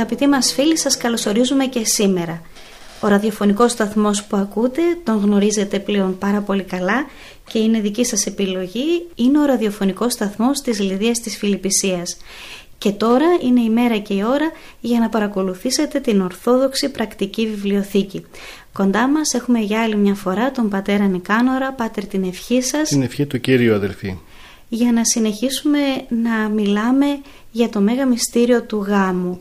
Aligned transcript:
Αγαπητοί 0.00 0.26
μας 0.26 0.52
φίλοι, 0.52 0.78
σας 0.78 0.96
καλωσορίζουμε 0.96 1.66
και 1.66 1.84
σήμερα. 1.84 2.42
Ο 3.00 3.08
ραδιοφωνικός 3.08 3.72
σταθμός 3.72 4.24
που 4.24 4.36
ακούτε, 4.36 4.82
τον 5.04 5.20
γνωρίζετε 5.20 5.78
πλέον 5.78 6.18
πάρα 6.18 6.40
πολύ 6.40 6.62
καλά 6.62 7.06
και 7.50 7.58
είναι 7.58 7.80
δική 7.80 8.04
σας 8.04 8.26
επιλογή, 8.26 9.06
είναι 9.14 9.40
ο 9.40 9.44
ραδιοφωνικός 9.44 10.12
σταθμός 10.12 10.60
της 10.60 10.80
Λιδίας 10.80 11.20
της 11.20 11.36
Φιλιππισίας. 11.36 12.16
Και 12.78 12.90
τώρα 12.90 13.26
είναι 13.42 13.60
η 13.60 13.70
μέρα 13.70 13.98
και 13.98 14.14
η 14.14 14.22
ώρα 14.24 14.50
για 14.80 14.98
να 14.98 15.08
παρακολουθήσετε 15.08 16.00
την 16.00 16.20
Ορθόδοξη 16.20 16.90
Πρακτική 16.90 17.46
Βιβλιοθήκη. 17.46 18.24
Κοντά 18.72 19.08
μας 19.08 19.34
έχουμε 19.34 19.58
για 19.58 19.82
άλλη 19.82 19.96
μια 19.96 20.14
φορά 20.14 20.50
τον 20.50 20.68
πατέρα 20.68 21.06
Νικάνορα, 21.06 21.72
πάτερ 21.72 22.06
την 22.06 22.24
ευχή 22.24 22.62
σας. 22.62 22.88
Την 22.88 23.02
ευχή 23.02 23.26
του 23.26 23.40
Κύριου 23.40 23.74
αδελφοί. 23.74 24.18
Για 24.68 24.92
να 24.92 25.04
συνεχίσουμε 25.04 25.78
να 26.08 26.48
μιλάμε 26.48 27.06
για 27.50 27.68
το 27.68 27.80
μέγα 27.80 28.06
μυστήριο 28.06 28.62
του 28.62 28.84
γάμου. 28.88 29.40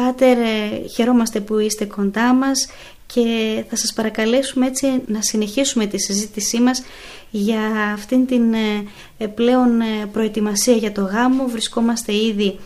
Πάτερ, 0.00 0.38
ε, 0.38 0.88
χαιρόμαστε 0.94 1.40
που 1.40 1.58
είστε 1.58 1.84
κοντά 1.84 2.34
μας 2.34 2.68
και 3.06 3.24
θα 3.68 3.76
σας 3.76 3.92
παρακαλέσουμε 3.92 4.66
έτσι 4.66 5.02
να 5.06 5.22
συνεχίσουμε 5.22 5.86
τη 5.86 5.98
συζήτησή 6.00 6.60
μας 6.60 6.82
για 7.30 7.60
αυτήν 7.94 8.26
την 8.26 8.54
ε, 8.54 8.84
ε, 9.18 9.26
πλέον 9.26 9.70
προετοιμασία 10.12 10.74
για 10.74 10.92
το 10.92 11.02
γάμο. 11.02 11.46
Βρισκόμαστε 11.46 12.14
ήδη 12.14 12.58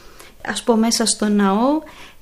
ας 0.47 0.63
πω 0.63 0.77
μέσα 0.77 1.07
στο 1.07 1.29
ναό 1.29 1.81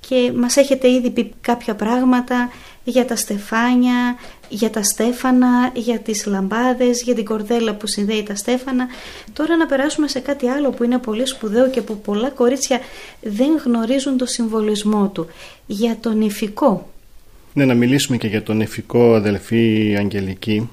και 0.09 0.33
μας 0.35 0.57
έχετε 0.57 0.91
ήδη 0.91 1.11
πει 1.11 1.33
κάποια 1.41 1.75
πράγματα 1.75 2.51
για 2.85 3.05
τα 3.05 3.17
στεφάνια, 3.17 4.17
για 4.49 4.71
τα 4.71 4.83
στέφανα, 4.83 5.71
για 5.75 5.99
τις 5.99 6.27
λαμπάδες, 6.27 7.03
για 7.03 7.15
την 7.15 7.25
κορδέλα 7.25 7.75
που 7.75 7.87
συνδέει 7.87 8.23
τα 8.23 8.35
στέφανα. 8.35 8.87
Τώρα 9.33 9.57
να 9.57 9.67
περάσουμε 9.67 10.09
σε 10.09 10.21
κάτι 10.21 10.49
άλλο 10.49 10.71
που 10.71 10.85
είναι 10.85 10.99
πολύ 10.99 11.27
σπουδαίο 11.27 11.71
και 11.71 11.83
που 11.83 12.01
πολλά 12.01 12.31
κορίτσια 12.31 12.81
δεν 13.21 13.61
γνωρίζουν 13.65 14.17
το 14.17 14.27
συμβολισμό 14.27 15.09
του. 15.09 15.27
Για 15.67 15.97
τον 16.01 16.21
ηφικό. 16.21 16.91
Ναι, 17.53 17.65
να 17.65 17.75
μιλήσουμε 17.75 18.17
και 18.17 18.27
για 18.27 18.43
τον 18.43 18.61
ηφικό 18.61 19.15
αδελφή 19.15 19.97
Αγγελική. 19.99 20.69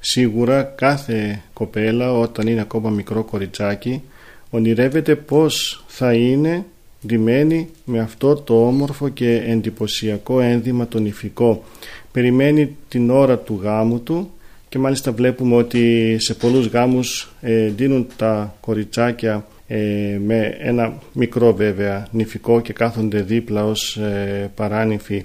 Σίγουρα 0.00 0.62
κάθε 0.62 1.42
κοπέλα 1.52 2.12
όταν 2.12 2.46
είναι 2.46 2.60
ακόμα 2.60 2.90
μικρό 2.90 3.24
κοριτσάκι 3.24 4.02
ονειρεύεται 4.50 5.16
πώς 5.16 5.84
θα 5.86 6.12
είναι 6.12 6.64
ντυμένη 7.06 7.68
με 7.84 7.98
αυτό 7.98 8.34
το 8.34 8.66
όμορφο 8.66 9.08
και 9.08 9.42
εντυπωσιακό 9.46 10.40
ένδυμα 10.40 10.86
τον 10.88 11.06
ηφικό. 11.06 11.64
Περιμένει 12.12 12.76
την 12.88 13.10
ώρα 13.10 13.38
του 13.38 13.60
γάμου 13.62 14.00
του 14.00 14.30
και 14.68 14.78
μάλιστα 14.78 15.12
βλέπουμε 15.12 15.56
ότι 15.56 16.16
σε 16.18 16.34
πολλούς 16.34 16.66
γάμους 16.66 17.32
ε, 17.40 17.68
δίνουν 17.68 18.06
τα 18.16 18.54
κοριτσάκια 18.60 19.46
ε, 19.66 20.18
με 20.24 20.56
ένα 20.58 20.98
μικρό 21.12 21.54
βέβαια 21.54 22.06
νηφικό 22.10 22.60
και 22.60 22.72
κάθονται 22.72 23.20
δίπλα 23.22 23.64
ως 23.64 23.96
ε, 23.96 24.50
παράνυφοι 24.54 25.24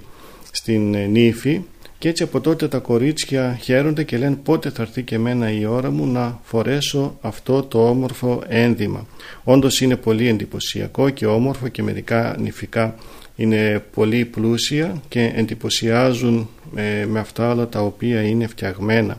στην 0.50 0.94
ε, 0.94 1.06
νύφη 1.06 1.60
και 2.02 2.08
έτσι 2.08 2.22
από 2.22 2.40
τότε 2.40 2.68
τα 2.68 2.78
κορίτσια 2.78 3.58
χαίρονται 3.62 4.02
και 4.02 4.18
λένε 4.18 4.36
πότε 4.42 4.70
θα 4.70 4.82
έρθει 4.82 5.02
και 5.02 5.14
εμένα 5.14 5.52
η 5.52 5.64
ώρα 5.64 5.90
μου 5.90 6.06
να 6.06 6.40
φορέσω 6.42 7.18
αυτό 7.20 7.62
το 7.62 7.88
όμορφο 7.88 8.42
ένδυμα. 8.48 9.06
Όντως 9.44 9.80
είναι 9.80 9.96
πολύ 9.96 10.28
εντυπωσιακό 10.28 11.10
και 11.10 11.26
όμορφο 11.26 11.68
και 11.68 11.82
μερικά 11.82 12.36
νηφικά 12.38 12.94
είναι 13.36 13.84
πολύ 13.94 14.24
πλούσια 14.24 15.02
και 15.08 15.32
εντυπωσιάζουν 15.34 16.48
ε, 16.74 17.06
με 17.06 17.18
αυτά 17.18 17.52
όλα 17.52 17.68
τα 17.68 17.80
οποία 17.80 18.22
είναι 18.22 18.46
φτιαγμένα. 18.46 19.16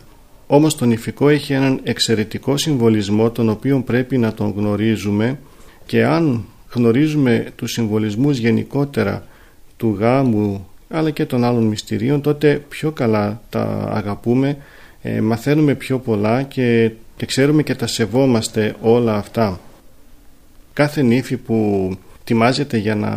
Όμως 0.47 0.75
το 0.75 0.85
νηφικό 0.85 1.29
έχει 1.29 1.53
έναν 1.53 1.79
εξαιρετικό 1.83 2.57
συμβολισμό 2.57 3.31
τον 3.31 3.49
οποίο 3.49 3.81
πρέπει 3.81 4.17
να 4.17 4.33
τον 4.33 4.53
γνωρίζουμε 4.57 5.39
και 5.85 6.05
αν 6.05 6.45
γνωρίζουμε 6.69 7.47
τους 7.55 7.71
συμβολισμούς 7.71 8.37
γενικότερα 8.37 9.27
του 9.77 9.97
γάμου 9.99 10.67
αλλά 10.95 11.11
και 11.11 11.25
των 11.25 11.43
άλλων 11.43 11.63
μυστηρίων 11.63 12.21
τότε 12.21 12.63
πιο 12.69 12.91
καλά 12.91 13.41
τα 13.49 13.89
αγαπούμε, 13.93 14.57
ε, 15.01 15.21
μαθαίνουμε 15.21 15.75
πιο 15.75 15.99
πολλά 15.99 16.43
και, 16.43 16.91
και 17.15 17.25
ξέρουμε 17.25 17.63
και 17.63 17.75
τα 17.75 17.87
σεβόμαστε 17.87 18.75
όλα 18.81 19.15
αυτά. 19.15 19.59
Κάθε 20.73 21.01
νύφη 21.01 21.37
που 21.37 21.89
ετοιμάζεται 22.21 22.77
για 22.77 22.95
να 22.95 23.11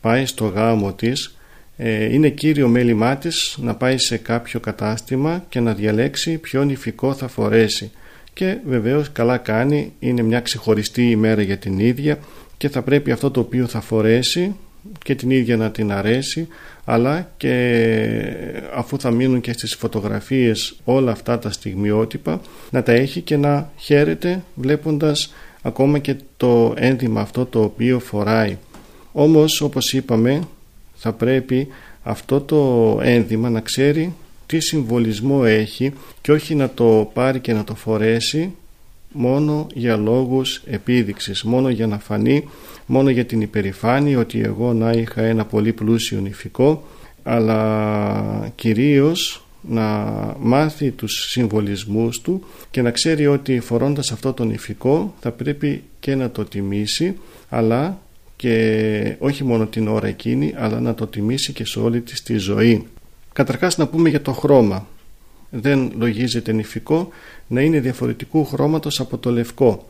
πάει 0.00 0.26
στο 0.26 0.44
γάμο 0.46 0.92
της 0.92 1.36
ε, 1.76 2.12
είναι 2.14 2.28
κύριο 2.28 2.68
μέλημά 2.68 3.16
της 3.16 3.56
να 3.60 3.74
πάει 3.74 3.98
σε 3.98 4.16
κάποιο 4.16 4.60
κατάστημα 4.60 5.44
και 5.48 5.60
να 5.60 5.74
διαλέξει 5.74 6.38
ποιο 6.38 6.64
νηφικό 6.64 7.14
θα 7.14 7.28
φορέσει 7.28 7.90
και 8.32 8.56
βεβαίως 8.66 9.12
καλά 9.12 9.36
κάνει 9.36 9.92
είναι 9.98 10.22
μια 10.22 10.40
ξεχωριστή 10.40 11.10
ημέρα 11.10 11.42
για 11.42 11.56
την 11.56 11.78
ίδια 11.78 12.18
και 12.56 12.68
θα 12.68 12.82
πρέπει 12.82 13.10
αυτό 13.10 13.30
το 13.30 13.40
οποίο 13.40 13.66
θα 13.66 13.80
φορέσει 13.80 14.54
και 15.04 15.14
την 15.14 15.30
ίδια 15.30 15.56
να 15.56 15.70
την 15.70 15.92
αρέσει 15.92 16.48
αλλά 16.84 17.30
και 17.36 17.52
αφού 18.74 18.98
θα 18.98 19.10
μείνουν 19.10 19.40
και 19.40 19.52
στις 19.52 19.74
φωτογραφίες 19.74 20.76
όλα 20.84 21.12
αυτά 21.12 21.38
τα 21.38 21.50
στιγμιότυπα 21.50 22.40
να 22.70 22.82
τα 22.82 22.92
έχει 22.92 23.20
και 23.20 23.36
να 23.36 23.70
χαίρεται 23.76 24.42
βλέποντας 24.54 25.34
ακόμα 25.62 25.98
και 25.98 26.16
το 26.36 26.74
ένδυμα 26.76 27.20
αυτό 27.20 27.46
το 27.46 27.62
οποίο 27.62 27.98
φοράει. 27.98 28.56
Όμως 29.12 29.60
όπως 29.60 29.92
είπαμε 29.92 30.40
θα 30.94 31.12
πρέπει 31.12 31.68
αυτό 32.02 32.40
το 32.40 32.98
ένδυμα 33.02 33.50
να 33.50 33.60
ξέρει 33.60 34.14
τι 34.46 34.60
συμβολισμό 34.60 35.42
έχει 35.44 35.92
και 36.20 36.32
όχι 36.32 36.54
να 36.54 36.70
το 36.70 37.10
πάρει 37.12 37.40
και 37.40 37.52
να 37.52 37.64
το 37.64 37.74
φορέσει 37.74 38.52
μόνο 39.12 39.66
για 39.74 39.96
λόγους 39.96 40.62
επίδειξης, 40.66 41.42
μόνο 41.42 41.68
για 41.68 41.86
να 41.86 41.98
φανεί, 41.98 42.48
μόνο 42.86 43.10
για 43.10 43.24
την 43.24 43.40
υπερηφάνεια 43.40 44.18
ότι 44.18 44.40
εγώ 44.40 44.72
να 44.72 44.90
είχα 44.90 45.22
ένα 45.22 45.44
πολύ 45.44 45.72
πλούσιο 45.72 46.20
νηφικό, 46.20 46.86
αλλά 47.22 48.52
κυρίως 48.54 49.44
να 49.68 50.06
μάθει 50.40 50.90
τους 50.90 51.26
συμβολισμούς 51.30 52.20
του 52.20 52.44
και 52.70 52.82
να 52.82 52.90
ξέρει 52.90 53.26
ότι 53.26 53.60
φορώντας 53.60 54.12
αυτό 54.12 54.32
τον 54.32 54.50
ηφικό 54.50 55.14
θα 55.20 55.30
πρέπει 55.30 55.82
και 56.00 56.14
να 56.14 56.30
το 56.30 56.44
τιμήσει 56.44 57.16
αλλά 57.48 57.98
και 58.36 59.16
όχι 59.18 59.44
μόνο 59.44 59.66
την 59.66 59.88
ώρα 59.88 60.06
εκείνη 60.06 60.54
αλλά 60.56 60.80
να 60.80 60.94
το 60.94 61.06
τιμήσει 61.06 61.52
και 61.52 61.66
σε 61.66 61.78
όλη 61.78 62.00
της 62.00 62.22
τη 62.22 62.36
ζωή. 62.36 62.86
Καταρχάς 63.32 63.76
να 63.76 63.86
πούμε 63.86 64.08
για 64.08 64.22
το 64.22 64.32
χρώμα. 64.32 64.86
Δεν 65.50 65.92
λογίζεται 65.96 66.52
νηφικό 66.52 67.08
να 67.46 67.60
είναι 67.60 67.80
διαφορετικού 67.80 68.44
χρώματος 68.44 69.00
από 69.00 69.18
το 69.18 69.30
λευκό. 69.30 69.88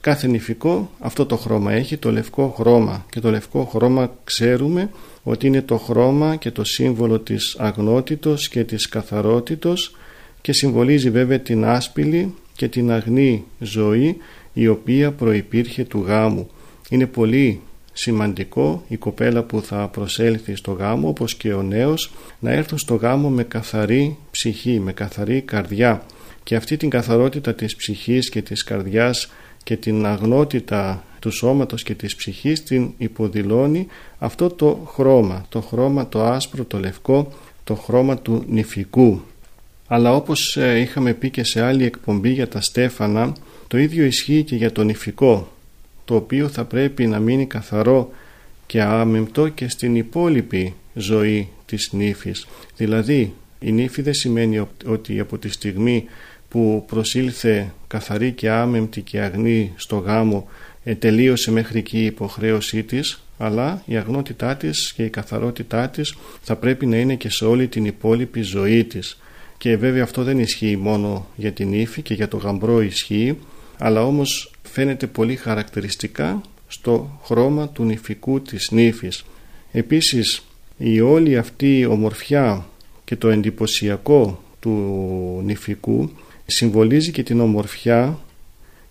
Κάθε 0.00 0.26
νηφικό 0.26 0.90
αυτό 0.98 1.26
το 1.26 1.36
χρώμα 1.36 1.72
έχει, 1.72 1.96
το 1.96 2.12
λευκό 2.12 2.54
χρώμα 2.56 3.06
και 3.10 3.20
το 3.20 3.30
λευκό 3.30 3.64
χρώμα 3.64 4.12
ξέρουμε 4.24 4.90
ότι 5.22 5.46
είναι 5.46 5.62
το 5.62 5.76
χρώμα 5.76 6.36
και 6.36 6.50
το 6.50 6.64
σύμβολο 6.64 7.18
της 7.18 7.56
αγνότητος 7.58 8.48
και 8.48 8.64
της 8.64 8.88
καθαρότητος 8.88 9.96
και 10.40 10.52
συμβολίζει 10.52 11.10
βέβαια 11.10 11.38
την 11.38 11.64
άσπηλη 11.64 12.34
και 12.54 12.68
την 12.68 12.90
αγνή 12.90 13.44
ζωή 13.58 14.16
η 14.52 14.68
οποία 14.68 15.12
προϋπήρχε 15.12 15.84
του 15.84 16.04
γάμου. 16.06 16.50
Είναι 16.90 17.06
πολύ 17.06 17.60
σημαντικό 17.92 18.84
η 18.88 18.96
κοπέλα 18.96 19.42
που 19.42 19.62
θα 19.62 19.88
προσέλθει 19.88 20.54
στο 20.54 20.72
γάμο 20.72 21.08
όπως 21.08 21.34
και 21.34 21.52
ο 21.52 21.62
νέος 21.62 22.12
να 22.38 22.50
έρθουν 22.50 22.78
στο 22.78 22.94
γάμο 22.94 23.28
με 23.28 23.42
καθαρή 23.42 24.16
ψυχή, 24.30 24.80
με 24.80 24.92
καθαρή 24.92 25.40
καρδιά 25.40 26.02
και 26.42 26.56
αυτή 26.56 26.76
την 26.76 26.90
καθαρότητα 26.90 27.54
της 27.54 27.76
ψυχής 27.76 28.28
και 28.28 28.42
της 28.42 28.64
καρδιάς 28.64 29.30
και 29.62 29.76
την 29.76 30.06
αγνότητα 30.06 31.04
του 31.18 31.30
σώματος 31.30 31.82
και 31.82 31.94
της 31.94 32.16
ψυχής 32.16 32.62
την 32.62 32.90
υποδηλώνει 32.98 33.86
αυτό 34.18 34.50
το 34.50 34.88
χρώμα, 34.92 35.46
το 35.48 35.60
χρώμα 35.60 36.08
το 36.08 36.24
άσπρο, 36.24 36.64
το 36.64 36.78
λευκό, 36.78 37.32
το 37.64 37.74
χρώμα 37.74 38.16
του 38.16 38.44
νηφικού. 38.48 39.20
Αλλά 39.86 40.14
όπως 40.14 40.56
ε, 40.56 40.78
είχαμε 40.78 41.12
πει 41.12 41.30
και 41.30 41.44
σε 41.44 41.62
άλλη 41.62 41.84
εκπομπή 41.84 42.30
για 42.30 42.48
τα 42.48 42.60
στέφανα, 42.60 43.32
το 43.68 43.78
ίδιο 43.78 44.04
ισχύει 44.04 44.42
και 44.42 44.56
για 44.56 44.72
το 44.72 44.82
νηφικό, 44.82 45.52
το 46.04 46.14
οποίο 46.14 46.48
θα 46.48 46.64
πρέπει 46.64 47.06
να 47.06 47.18
μείνει 47.18 47.46
καθαρό 47.46 48.10
και 48.66 48.82
άμεμπτο 48.82 49.48
και 49.48 49.68
στην 49.68 49.96
υπόλοιπη 49.96 50.74
ζωή 50.94 51.48
της 51.66 51.92
νύφης. 51.92 52.46
Δηλαδή 52.76 53.32
η 53.60 53.72
νύφη 53.72 54.02
δεν 54.02 54.14
σημαίνει 54.14 54.66
ότι 54.86 55.20
από 55.20 55.38
τη 55.38 55.48
στιγμή 55.48 56.04
που 56.50 56.84
προσήλθε 56.86 57.72
καθαρή 57.86 58.32
και 58.32 58.50
άμεμπτη 58.50 59.00
και 59.00 59.20
αγνή 59.20 59.72
στο 59.76 59.96
γάμο 59.96 60.48
ε, 60.84 60.94
τελείωσε 60.94 61.50
μέχρι 61.50 61.78
εκεί 61.78 61.98
η 61.98 62.04
υποχρέωσή 62.04 62.82
της 62.82 63.24
αλλά 63.38 63.82
η 63.86 63.96
αγνότητά 63.96 64.56
της 64.56 64.92
και 64.92 65.04
η 65.04 65.08
καθαρότητά 65.08 65.88
της 65.88 66.16
θα 66.42 66.56
πρέπει 66.56 66.86
να 66.86 66.96
είναι 66.96 67.14
και 67.14 67.30
σε 67.30 67.44
όλη 67.44 67.68
την 67.68 67.84
υπόλοιπη 67.84 68.42
ζωή 68.42 68.84
της 68.84 69.18
και 69.58 69.76
βέβαια 69.76 70.02
αυτό 70.02 70.22
δεν 70.22 70.38
ισχύει 70.38 70.76
μόνο 70.76 71.26
για 71.36 71.52
την 71.52 71.72
ύφη 71.72 72.02
και 72.02 72.14
για 72.14 72.28
το 72.28 72.36
γαμπρό 72.36 72.82
ισχύει 72.82 73.38
αλλά 73.78 74.04
όμως 74.04 74.52
φαίνεται 74.62 75.06
πολύ 75.06 75.36
χαρακτηριστικά 75.36 76.40
στο 76.68 77.20
χρώμα 77.24 77.68
του 77.68 77.84
νηφικού 77.84 78.40
της 78.42 78.70
νύφης. 78.70 79.24
Επίσης 79.72 80.42
η 80.76 81.00
όλη 81.00 81.36
αυτή 81.36 81.86
ομορφιά 81.86 82.66
και 83.04 83.16
το 83.16 83.28
εντυπωσιακό 83.28 84.42
του 84.60 85.42
νηφικού 85.44 86.10
συμβολίζει 86.50 87.10
και 87.10 87.22
την 87.22 87.40
ομορφιά 87.40 88.18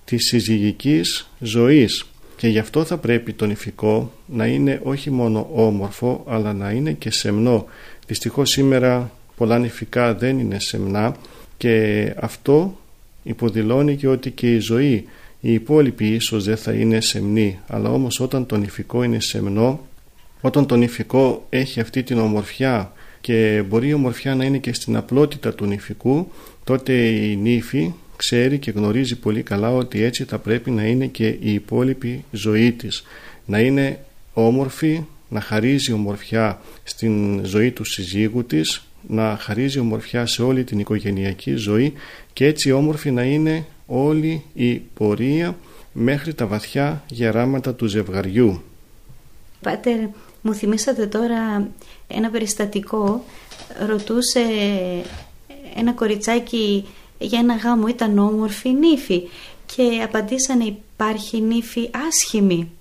της 0.05 0.25
συζυγικής 0.25 1.29
ζωής 1.39 2.05
και 2.35 2.47
γι' 2.47 2.59
αυτό 2.59 2.83
θα 2.83 2.97
πρέπει 2.97 3.33
το 3.33 3.45
νηφικό 3.45 4.11
να 4.25 4.45
είναι 4.45 4.79
όχι 4.83 5.11
μόνο 5.11 5.49
όμορφο 5.53 6.23
αλλά 6.27 6.53
να 6.53 6.71
είναι 6.71 6.91
και 6.91 7.11
σεμνό. 7.11 7.65
Δυστυχώς 8.07 8.49
σήμερα 8.49 9.11
πολλά 9.35 9.59
νηφικά 9.59 10.13
δεν 10.13 10.39
είναι 10.39 10.59
σεμνά 10.59 11.15
και 11.57 12.13
αυτό 12.19 12.79
υποδηλώνει 13.23 13.95
και 13.95 14.07
ότι 14.07 14.31
και 14.31 14.53
η 14.53 14.59
ζωή 14.59 15.07
η 15.39 15.53
υπόλοιπη 15.53 16.07
ίσως 16.07 16.43
δεν 16.43 16.57
θα 16.57 16.71
είναι 16.71 17.01
σεμνή 17.01 17.59
αλλά 17.67 17.89
όμως 17.89 18.19
όταν 18.19 18.45
το 18.45 18.57
νηφικό 18.57 19.03
είναι 19.03 19.19
σεμνό 19.19 19.87
όταν 20.41 20.65
το 20.65 20.75
νηφικό 20.75 21.45
έχει 21.49 21.79
αυτή 21.79 22.03
την 22.03 22.19
ομορφιά 22.19 22.93
και 23.21 23.63
μπορεί 23.67 23.87
η 23.87 23.93
ομορφιά 23.93 24.35
να 24.35 24.45
είναι 24.45 24.57
και 24.57 24.73
στην 24.73 24.95
απλότητα 24.95 25.53
του 25.53 25.65
νηφικού 25.65 26.31
τότε 26.69 26.93
η 26.93 27.35
νύφη 27.35 27.93
ξέρει 28.15 28.57
και 28.59 28.71
γνωρίζει 28.71 29.15
πολύ 29.15 29.43
καλά 29.43 29.71
ότι 29.71 30.03
έτσι 30.03 30.23
θα 30.23 30.37
πρέπει 30.37 30.71
να 30.71 30.83
είναι 30.83 31.05
και 31.05 31.27
η 31.27 31.53
υπόλοιπη 31.53 32.23
ζωή 32.31 32.71
της 32.71 33.03
να 33.45 33.59
είναι 33.59 33.99
όμορφη 34.33 35.03
να 35.29 35.41
χαρίζει 35.41 35.91
ομορφιά 35.91 36.61
στην 36.83 37.45
ζωή 37.45 37.71
του 37.71 37.83
συζύγου 37.83 38.45
της 38.45 38.83
να 39.07 39.37
χαρίζει 39.39 39.79
ομορφιά 39.79 40.25
σε 40.25 40.43
όλη 40.43 40.63
την 40.63 40.79
οικογενειακή 40.79 41.55
ζωή 41.55 41.93
και 42.33 42.45
έτσι 42.45 42.71
όμορφη 42.71 43.11
να 43.11 43.23
είναι 43.23 43.65
όλη 43.85 44.43
η 44.53 44.75
πορεία 44.75 45.57
μέχρι 45.93 46.33
τα 46.33 46.45
βαθιά 46.45 47.03
γεράματα 47.07 47.73
του 47.73 47.85
ζευγαριού. 47.85 48.61
Πάτερ, 49.61 49.99
μου 50.41 50.53
θυμήσατε 50.53 51.07
τώρα 51.07 51.67
ένα 52.07 52.29
περιστατικό. 52.29 53.25
Ρωτούσε 53.87 54.39
ένα 55.75 55.91
κοριτσάκι 55.91 56.85
για 57.17 57.39
ένα 57.39 57.55
γάμο, 57.55 57.87
ήταν 57.87 58.17
όμορφη 58.17 58.69
νύφη 58.69 59.21
και 59.65 60.01
απαντήσανε 60.03 60.63
υπάρχει 60.63 61.41
νύφη 61.41 61.89
άσχημη. 62.07 62.71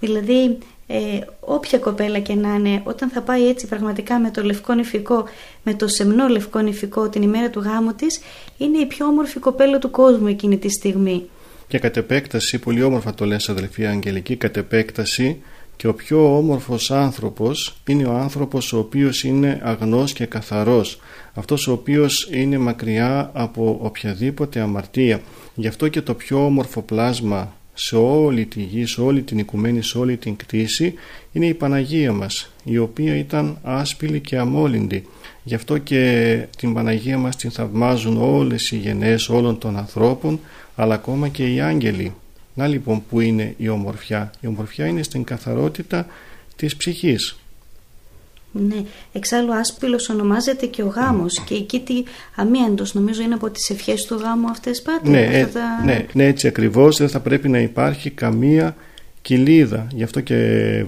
Δηλαδή 0.00 0.58
ε, 0.86 1.18
όποια 1.40 1.78
κοπέλα 1.78 2.18
και 2.18 2.34
να 2.34 2.54
είναι, 2.54 2.82
όταν 2.84 3.08
θα 3.08 3.20
πάει 3.20 3.48
έτσι 3.48 3.66
πραγματικά 3.66 4.18
με 4.18 4.30
το 4.30 4.42
λευκό 4.42 4.72
νηφικό, 4.72 5.24
με 5.62 5.74
το 5.74 5.88
σεμνό 5.88 6.28
λευκό 6.28 6.58
νηφικό 6.58 7.08
την 7.08 7.22
ημέρα 7.22 7.50
του 7.50 7.60
γάμου 7.60 7.94
της, 7.94 8.20
είναι 8.58 8.78
η 8.78 8.86
πιο 8.86 9.06
όμορφη 9.06 9.38
κοπέλα 9.38 9.78
του 9.78 9.90
κόσμου 9.90 10.26
εκείνη 10.26 10.58
τη 10.58 10.68
στιγμή. 10.68 11.28
Και 11.68 11.78
κατ' 11.78 11.96
επέκταση, 11.96 12.58
πολύ 12.58 12.82
όμορφα 12.82 13.14
το 13.14 13.24
λες 13.24 13.48
αδελφή 13.48 13.86
Αγγελική, 13.86 14.36
κατ' 14.36 14.56
επέκταση 14.56 15.42
και 15.80 15.86
ο 15.88 15.94
πιο 15.94 16.36
όμορφος 16.36 16.90
άνθρωπος 16.90 17.76
είναι 17.86 18.04
ο 18.04 18.12
άνθρωπος 18.12 18.72
ο 18.72 18.78
οποίος 18.78 19.24
είναι 19.24 19.60
αγνός 19.62 20.12
και 20.12 20.26
καθαρός. 20.26 21.00
Αυτός 21.34 21.68
ο 21.68 21.72
οποίος 21.72 22.28
είναι 22.32 22.58
μακριά 22.58 23.30
από 23.32 23.78
οποιαδήποτε 23.82 24.60
αμαρτία. 24.60 25.20
Γι' 25.54 25.66
αυτό 25.66 25.88
και 25.88 26.00
το 26.00 26.14
πιο 26.14 26.44
όμορφο 26.44 26.82
πλάσμα 26.82 27.52
σε 27.74 27.96
όλη 27.96 28.46
τη 28.46 28.62
γη, 28.62 28.86
σε 28.86 29.00
όλη 29.00 29.22
την 29.22 29.38
οικουμένη, 29.38 29.82
σε 29.82 29.98
όλη 29.98 30.16
την 30.16 30.36
κτήση 30.36 30.94
είναι 31.32 31.46
η 31.46 31.54
Παναγία 31.54 32.12
μας 32.12 32.52
η 32.64 32.78
οποία 32.78 33.16
ήταν 33.16 33.58
άσπηλη 33.62 34.20
και 34.20 34.38
αμόλυντη. 34.38 35.06
Γι' 35.42 35.54
αυτό 35.54 35.78
και 35.78 36.46
την 36.58 36.74
Παναγία 36.74 37.18
μας 37.18 37.36
την 37.36 37.50
θαυμάζουν 37.50 38.16
όλες 38.22 38.70
οι 38.70 38.76
γενναίες 38.76 39.28
όλων 39.28 39.58
των 39.58 39.76
ανθρώπων 39.76 40.40
αλλά 40.76 40.94
ακόμα 40.94 41.28
και 41.28 41.54
οι 41.54 41.60
άγγελοι 41.60 42.14
να 42.54 42.66
λοιπόν 42.66 43.02
που 43.08 43.20
είναι 43.20 43.54
η 43.56 43.68
ομορφιά 43.68 44.30
η 44.40 44.46
ομορφιά 44.46 44.86
είναι 44.86 45.02
στην 45.02 45.24
καθαρότητα 45.24 46.06
της 46.56 46.76
ψυχής 46.76 47.40
ναι, 48.52 48.84
εξάλλου 49.12 49.54
άσπυλος 49.54 50.08
ονομάζεται 50.08 50.66
και 50.66 50.82
ο 50.82 50.86
γάμος 50.86 51.40
και 51.40 51.54
εκεί 51.54 51.80
τι 51.80 52.02
αμίαντος 52.34 52.94
νομίζω 52.94 53.22
είναι 53.22 53.34
από 53.34 53.50
τις 53.50 53.70
ευχές 53.70 54.04
του 54.04 54.14
γάμου 54.14 54.48
αυτές 54.48 54.82
πάτε. 54.82 55.08
Ναι, 55.08 55.22
ε, 55.22 55.48
ναι, 55.84 56.06
ναι, 56.12 56.24
έτσι 56.24 56.46
ακριβώς 56.46 56.96
δεν 56.96 57.08
θα 57.08 57.20
πρέπει 57.20 57.48
να 57.48 57.58
υπάρχει 57.58 58.10
καμία 58.10 58.76
κοιλίδα. 59.22 59.86
Γι' 59.94 60.02
αυτό 60.02 60.20
και 60.20 60.36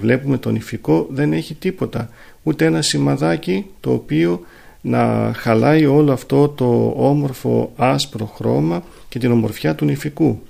βλέπουμε 0.00 0.38
τον 0.38 0.54
ηφικό 0.54 1.06
δεν 1.10 1.32
έχει 1.32 1.54
τίποτα. 1.54 2.10
Ούτε 2.42 2.64
ένα 2.64 2.82
σημαδάκι 2.82 3.66
το 3.80 3.92
οποίο 3.92 4.40
να 4.80 5.32
χαλάει 5.36 5.86
όλο 5.86 6.12
αυτό 6.12 6.48
το 6.48 6.94
όμορφο 6.96 7.72
άσπρο 7.76 8.26
χρώμα 8.26 8.82
και 9.08 9.18
την 9.18 9.30
ομορφιά 9.30 9.74
του 9.74 9.84
νηφικού. 9.84 10.42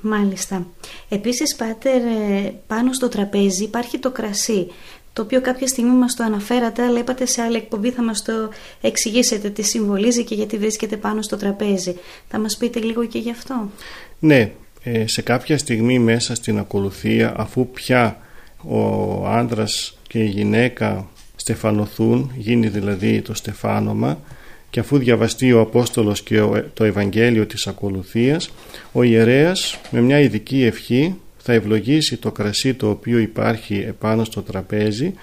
Μάλιστα. 0.00 0.66
Επίσης, 1.08 1.56
Πάτερ, 1.56 2.02
ε, 2.02 2.54
πάνω 2.66 2.92
στο 2.92 3.08
τραπέζι 3.08 3.64
υπάρχει 3.64 3.98
το 3.98 4.10
κρασί 4.10 4.66
το 5.12 5.22
οποίο 5.22 5.40
κάποια 5.40 5.66
στιγμή 5.66 5.96
μας 5.96 6.14
το 6.14 6.24
αναφέρατε, 6.24 6.82
αλλά 6.82 6.98
είπατε 6.98 7.26
σε 7.26 7.42
άλλη 7.42 7.56
εκπομπή 7.56 7.90
θα 7.90 8.02
μας 8.02 8.22
το 8.22 8.32
εξηγήσετε 8.80 9.50
τι 9.50 9.62
συμβολίζει 9.62 10.24
και 10.24 10.34
γιατί 10.34 10.58
βρίσκεται 10.58 10.96
πάνω 10.96 11.22
στο 11.22 11.36
τραπέζι. 11.36 11.94
Θα 12.28 12.38
μας 12.38 12.56
πείτε 12.56 12.80
λίγο 12.80 13.06
και 13.06 13.18
γι' 13.18 13.30
αυτό. 13.30 13.70
Ναι, 14.18 14.50
ε, 14.82 15.06
σε 15.06 15.22
κάποια 15.22 15.58
στιγμή 15.58 15.98
μέσα 15.98 16.34
στην 16.34 16.58
ακολουθία, 16.58 17.34
αφού 17.36 17.68
πια 17.68 18.20
ο 18.62 19.26
άντρας 19.26 19.98
και 20.06 20.18
η 20.18 20.28
γυναίκα 20.28 21.08
στεφανωθούν, 21.36 22.32
γίνει 22.36 22.68
δηλαδή 22.68 23.22
το 23.22 23.34
στεφάνομα, 23.34 24.20
και 24.70 24.80
αφού 24.80 24.98
διαβαστεί 24.98 25.52
ο 25.52 25.60
Απόστολος 25.60 26.22
και 26.22 26.42
το 26.74 26.84
Ευαγγέλιο 26.84 27.46
της 27.46 27.66
ακολουθίας, 27.66 28.50
ο 28.92 29.02
ιερέας 29.02 29.80
με 29.90 30.00
μια 30.00 30.20
ειδική 30.20 30.62
ευχή 30.62 31.14
θα 31.38 31.52
ευλογήσει 31.52 32.16
το 32.16 32.32
κρασί 32.32 32.74
το 32.74 32.90
οποίο 32.90 33.18
υπάρχει 33.18 33.84
επάνω 33.88 34.24
στο 34.24 34.42
τραπέζι 34.42 35.14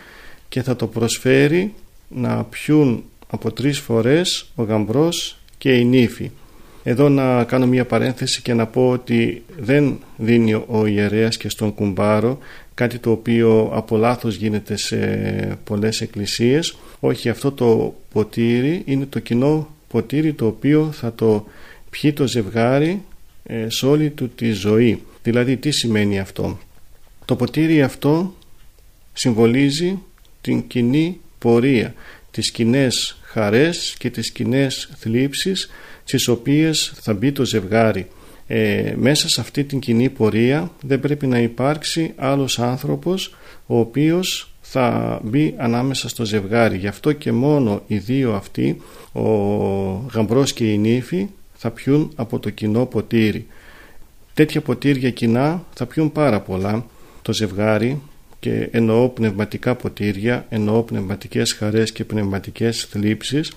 και 0.49 0.61
θα 0.61 0.75
το 0.75 0.87
προσφέρει 0.87 1.73
να 2.07 2.43
πιούν 2.43 3.03
από 3.27 3.51
τρεις 3.51 3.79
φορές 3.79 4.51
ο 4.55 4.63
γαμπρός 4.63 5.37
και 5.57 5.77
η 5.77 5.85
νύφη. 5.85 6.31
Εδώ 6.83 7.09
να 7.09 7.43
κάνω 7.43 7.67
μια 7.67 7.85
παρένθεση 7.85 8.41
και 8.41 8.53
να 8.53 8.65
πω 8.65 8.89
ότι 8.89 9.43
δεν 9.57 9.99
δίνει 10.17 10.53
ο 10.53 10.85
ιερέας 10.85 11.37
και 11.37 11.49
στον 11.49 11.73
κουμπάρο 11.73 12.37
κάτι 12.73 12.99
το 12.99 13.11
οποίο 13.11 13.71
από 13.73 13.97
λάθος 13.97 14.35
γίνεται 14.35 14.77
σε 14.77 14.97
πολλές 15.63 16.01
εκκλησίες. 16.01 16.77
Όχι 16.99 17.29
αυτό 17.29 17.51
το 17.51 17.95
ποτήρι 18.11 18.81
είναι 18.85 19.05
το 19.05 19.19
κοινό 19.19 19.67
ποτήρι 19.87 20.33
το 20.33 20.45
οποίο 20.45 20.91
θα 20.91 21.13
το 21.13 21.45
πιει 21.89 22.13
το 22.13 22.27
ζευγάρι 22.27 23.01
ε, 23.43 23.65
σε 23.69 23.85
όλη 23.85 24.09
του 24.09 24.29
τη 24.29 24.51
ζωή. 24.51 25.01
Δηλαδή 25.23 25.57
τι 25.57 25.71
σημαίνει 25.71 26.19
αυτό; 26.19 26.59
Το 27.25 27.35
ποτήρι 27.35 27.81
αυτό 27.83 28.35
συμβολίζει 29.13 29.99
την 30.41 30.67
κοινή 30.67 31.19
πορεία, 31.37 31.93
τις 32.31 32.51
κοινές 32.51 33.17
χαρές 33.21 33.95
και 33.99 34.09
τις 34.09 34.31
κοινές 34.31 34.89
θλίψεις 34.97 35.69
στις 36.03 36.27
οποίες 36.27 36.93
θα 37.01 37.13
μπει 37.13 37.31
το 37.31 37.45
ζευγάρι. 37.45 38.07
Ε, 38.47 38.93
μέσα 38.97 39.29
σε 39.29 39.41
αυτή 39.41 39.63
την 39.63 39.79
κοινή 39.79 40.09
πορεία 40.09 40.71
δεν 40.81 40.99
πρέπει 40.99 41.27
να 41.27 41.39
υπάρξει 41.39 42.13
άλλος 42.15 42.59
άνθρωπος 42.59 43.35
ο 43.65 43.79
οποίος 43.79 44.51
θα 44.69 45.19
μπει 45.23 45.53
ανάμεσα 45.57 46.09
στο 46.09 46.25
ζευγάρι. 46.25 46.77
Γι' 46.77 46.87
αυτό 46.87 47.11
και 47.11 47.31
μόνο 47.31 47.83
οι 47.87 47.97
δύο 47.97 48.33
αυτοί, 48.33 48.81
ο 49.11 49.21
γαμπρός 50.13 50.53
και 50.53 50.71
η 50.71 50.77
νύφη, 50.77 51.27
θα 51.53 51.71
πιούν 51.71 52.11
από 52.15 52.39
το 52.39 52.49
κοινό 52.49 52.85
ποτήρι. 52.85 53.47
Τέτοια 54.33 54.61
ποτήρια 54.61 55.09
κοινά 55.09 55.63
θα 55.73 55.85
πιούν 55.85 56.11
πάρα 56.11 56.41
πολλά. 56.41 56.85
Το 57.21 57.33
ζευγάρι 57.33 58.01
και 58.39 58.67
εννοώ 58.71 59.09
πνευματικά 59.09 59.75
ποτήρια, 59.75 60.45
εννοώ 60.49 60.81
πνευματικές 60.81 61.53
χαρές 61.53 61.91
και 61.91 62.03
πνευματικές 62.03 62.87
θλίψεις 62.91 63.51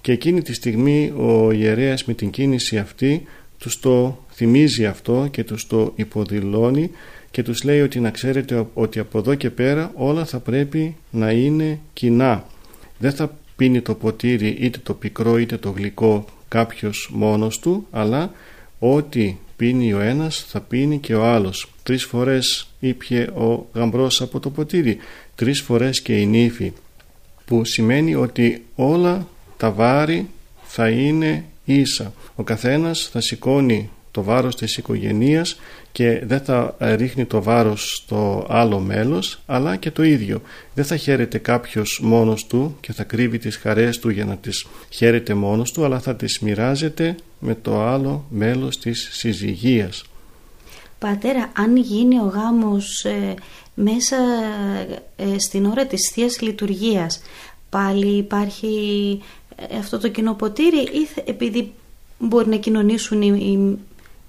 και 0.00 0.12
εκείνη 0.12 0.42
τη 0.42 0.52
στιγμή 0.52 1.12
ο 1.16 1.50
ιερέας 1.50 2.04
με 2.04 2.14
την 2.14 2.30
κίνηση 2.30 2.78
αυτή 2.78 3.22
τους 3.58 3.80
το 3.80 4.24
θυμίζει 4.32 4.86
αυτό 4.86 5.28
και 5.30 5.44
τους 5.44 5.66
το 5.66 5.92
υποδηλώνει 5.96 6.90
και 7.32 7.42
τους 7.42 7.62
λέει 7.62 7.80
ότι 7.80 8.00
να 8.00 8.10
ξέρετε 8.10 8.66
ότι 8.74 8.98
από 8.98 9.18
εδώ 9.18 9.34
και 9.34 9.50
πέρα 9.50 9.90
όλα 9.94 10.24
θα 10.24 10.38
πρέπει 10.38 10.96
να 11.10 11.30
είναι 11.30 11.80
κοινά. 11.92 12.44
Δεν 12.98 13.12
θα 13.12 13.36
πίνει 13.56 13.80
το 13.80 13.94
ποτήρι 13.94 14.56
είτε 14.60 14.78
το 14.82 14.94
πικρό 14.94 15.38
είτε 15.38 15.56
το 15.56 15.70
γλυκό 15.70 16.24
κάποιος 16.48 17.10
μόνος 17.12 17.58
του 17.58 17.86
αλλά 17.90 18.32
ό,τι 18.78 19.36
πίνει 19.56 19.92
ο 19.92 20.00
ένας 20.00 20.44
θα 20.48 20.60
πίνει 20.60 20.98
και 20.98 21.14
ο 21.14 21.24
άλλος. 21.24 21.72
Τρεις 21.82 22.04
φορές 22.04 22.68
ήπιε 22.80 23.22
ο 23.22 23.66
γαμπρός 23.72 24.20
από 24.20 24.40
το 24.40 24.50
ποτήρι, 24.50 24.98
τρεις 25.34 25.60
φορές 25.60 26.00
και 26.00 26.16
η 26.20 26.26
νύφη 26.26 26.72
που 27.44 27.64
σημαίνει 27.64 28.14
ότι 28.14 28.64
όλα 28.74 29.26
τα 29.56 29.70
βάρη 29.70 30.28
θα 30.62 30.88
είναι 30.88 31.44
ίσα. 31.64 32.12
Ο 32.34 32.42
καθένας 32.42 33.08
θα 33.12 33.20
σηκώνει 33.20 33.90
το 34.12 34.22
βάρος 34.22 34.56
της 34.56 34.76
οικογένειας 34.76 35.60
και 35.92 36.22
δεν 36.24 36.40
θα 36.40 36.76
ρίχνει 36.78 37.24
το 37.24 37.42
βάρος 37.42 37.94
στο 37.94 38.46
άλλο 38.48 38.78
μέλος 38.78 39.42
αλλά 39.46 39.76
και 39.76 39.90
το 39.90 40.02
ίδιο. 40.02 40.42
Δεν 40.74 40.84
θα 40.84 40.96
χαίρεται 40.96 41.38
κάποιος 41.38 42.00
μόνος 42.02 42.46
του 42.46 42.76
και 42.80 42.92
θα 42.92 43.04
κρύβει 43.04 43.38
τις 43.38 43.56
χαρές 43.56 43.98
του 43.98 44.08
για 44.08 44.24
να 44.24 44.36
τις 44.36 44.66
χαίρεται 44.90 45.34
μόνος 45.34 45.72
του 45.72 45.84
αλλά 45.84 46.00
θα 46.00 46.16
τις 46.16 46.38
μοιράζεται 46.40 47.16
με 47.38 47.54
το 47.62 47.80
άλλο 47.80 48.24
μέλος 48.28 48.78
της 48.78 49.08
συζυγίας. 49.12 50.04
Πατέρα, 50.98 51.52
αν 51.56 51.76
γίνει 51.76 52.18
ο 52.18 52.24
γάμος 52.24 53.04
ε, 53.04 53.34
μέσα 53.74 54.16
ε, 55.16 55.38
στην 55.38 55.64
ώρα 55.66 55.86
της 55.86 56.10
Θείας 56.14 56.40
Λειτουργίας 56.40 57.22
πάλι 57.70 58.16
υπάρχει 58.16 58.76
ε, 59.56 59.76
αυτό 59.76 59.98
το 59.98 60.08
κοινό 60.08 60.34
ποτήρι 60.34 60.78
ή 60.78 61.08
επειδή 61.24 61.72
μπορεί 62.18 62.48
να 62.48 62.56
κοινωνήσουν 62.56 63.22
οι 63.22 63.78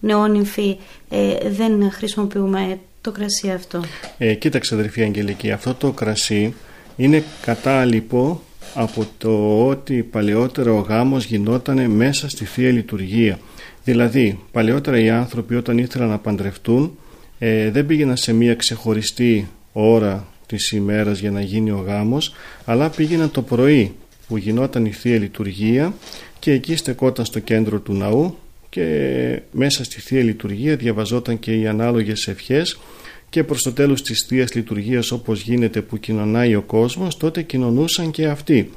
νεόνυμφοι 0.03 0.77
ε, 1.10 1.50
δεν 1.50 1.91
χρησιμοποιούμε 1.91 2.79
το 3.01 3.12
κρασί 3.12 3.51
αυτό. 3.51 3.81
Ε, 4.17 4.33
κοίταξε 4.33 4.74
αδερφή 4.75 5.01
Αγγελική, 5.01 5.51
αυτό 5.51 5.74
το 5.74 5.91
κρασί 5.91 6.53
είναι 6.95 7.24
κατάλοιπο 7.41 8.41
από 8.74 9.05
το 9.17 9.65
ότι 9.67 10.03
παλαιότερα 10.03 10.72
ο 10.72 10.79
γάμος 10.79 11.25
γινόταν 11.25 11.91
μέσα 11.91 12.29
στη 12.29 12.45
Θεία 12.45 12.72
Λειτουργία. 12.72 13.39
Δηλαδή, 13.83 14.39
παλαιότερα 14.51 15.00
οι 15.00 15.10
άνθρωποι 15.10 15.55
όταν 15.55 15.77
ήθελαν 15.77 16.10
να 16.10 16.17
παντρευτούν 16.17 16.98
ε, 17.39 17.72
δεν 17.72 17.86
πήγαιναν 17.86 18.17
σε 18.17 18.33
μία 18.33 18.55
ξεχωριστή 18.55 19.48
ώρα 19.74 20.27
της 20.45 20.72
ημέρας 20.72 21.19
για 21.19 21.31
να 21.31 21.41
γίνει 21.41 21.72
ο 21.72 21.83
γάμος, 21.88 22.33
αλλά 22.65 22.89
πήγαιναν 22.89 23.31
το 23.31 23.41
πρωί 23.41 23.95
που 24.27 24.38
γινόταν 24.38 24.86
η 24.86 24.91
Θεία 24.91 25.17
Λειτουργία 25.17 25.93
και 26.39 26.51
εκεί 26.51 26.75
στεκόταν 26.75 27.25
στο 27.25 27.39
κέντρο 27.39 27.79
του 27.79 27.93
ναού 27.93 28.38
και 28.74 29.42
μέσα 29.51 29.84
στη 29.84 30.01
Θεία 30.01 30.24
Λειτουργία 30.24 30.75
διαβαζόταν 30.75 31.39
και 31.39 31.56
οι 31.56 31.68
ανάλογες 31.68 32.27
ευχές 32.27 32.80
και 33.30 33.44
προς 33.44 33.63
το 33.63 33.74
τέλος 33.74 34.01
της 34.01 34.25
Θείας 34.27 34.53
Λειτουργίας 34.53 35.12
όπως 35.12 35.42
γίνεται 35.42 35.82
που 35.82 35.98
κοινωνάει 35.98 36.56
ο 36.56 36.62
κόσμος 36.62 37.18
τότε 37.18 37.42
κοινωνούσαν 37.42 38.12
και 38.12 38.27
αυτοί 38.27 38.70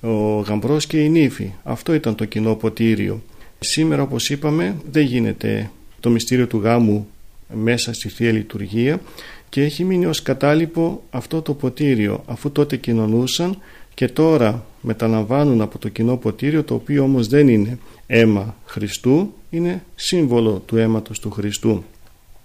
ο 0.00 0.38
γαμπρός 0.40 0.86
και 0.86 1.00
η 1.00 1.08
νύφη. 1.08 1.50
Αυτό 1.62 1.94
ήταν 1.94 2.14
το 2.14 2.24
κοινό 2.24 2.54
ποτήριο. 2.54 3.22
Σήμερα 3.58 4.02
όπως 4.02 4.30
είπαμε 4.30 4.76
δεν 4.90 5.04
γίνεται 5.04 5.70
το 6.00 6.10
μυστήριο 6.10 6.46
του 6.46 6.58
γάμου 6.58 7.08
μέσα 7.54 7.92
στη 7.92 8.08
Θεία 8.08 8.32
Λειτουργία 8.32 9.00
και 9.48 9.62
έχει 9.62 9.84
μείνει 9.84 10.06
ως 10.06 10.22
κατάλοιπο 10.22 11.02
αυτό 11.10 11.42
το 11.42 11.54
ποτήριο 11.54 12.22
αφού 12.26 12.52
τότε 12.52 12.76
κοινωνούσαν 12.76 13.58
και 13.94 14.08
τώρα 14.08 14.66
μεταλαμβάνουν 14.80 15.60
από 15.60 15.78
το 15.78 15.88
κοινό 15.88 16.16
ποτήριο 16.16 16.62
το 16.64 16.74
οποίο 16.74 17.02
όμως 17.02 17.28
δεν 17.28 17.48
είναι 17.48 17.78
αίμα 18.06 18.56
Χριστού 18.66 19.34
είναι 19.50 19.82
σύμβολο 19.94 20.62
του 20.66 20.76
αίματος 20.76 21.20
του 21.20 21.30
Χριστού. 21.30 21.84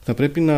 Θα 0.02 0.14
πρέπει 0.14 0.42
να 0.42 0.56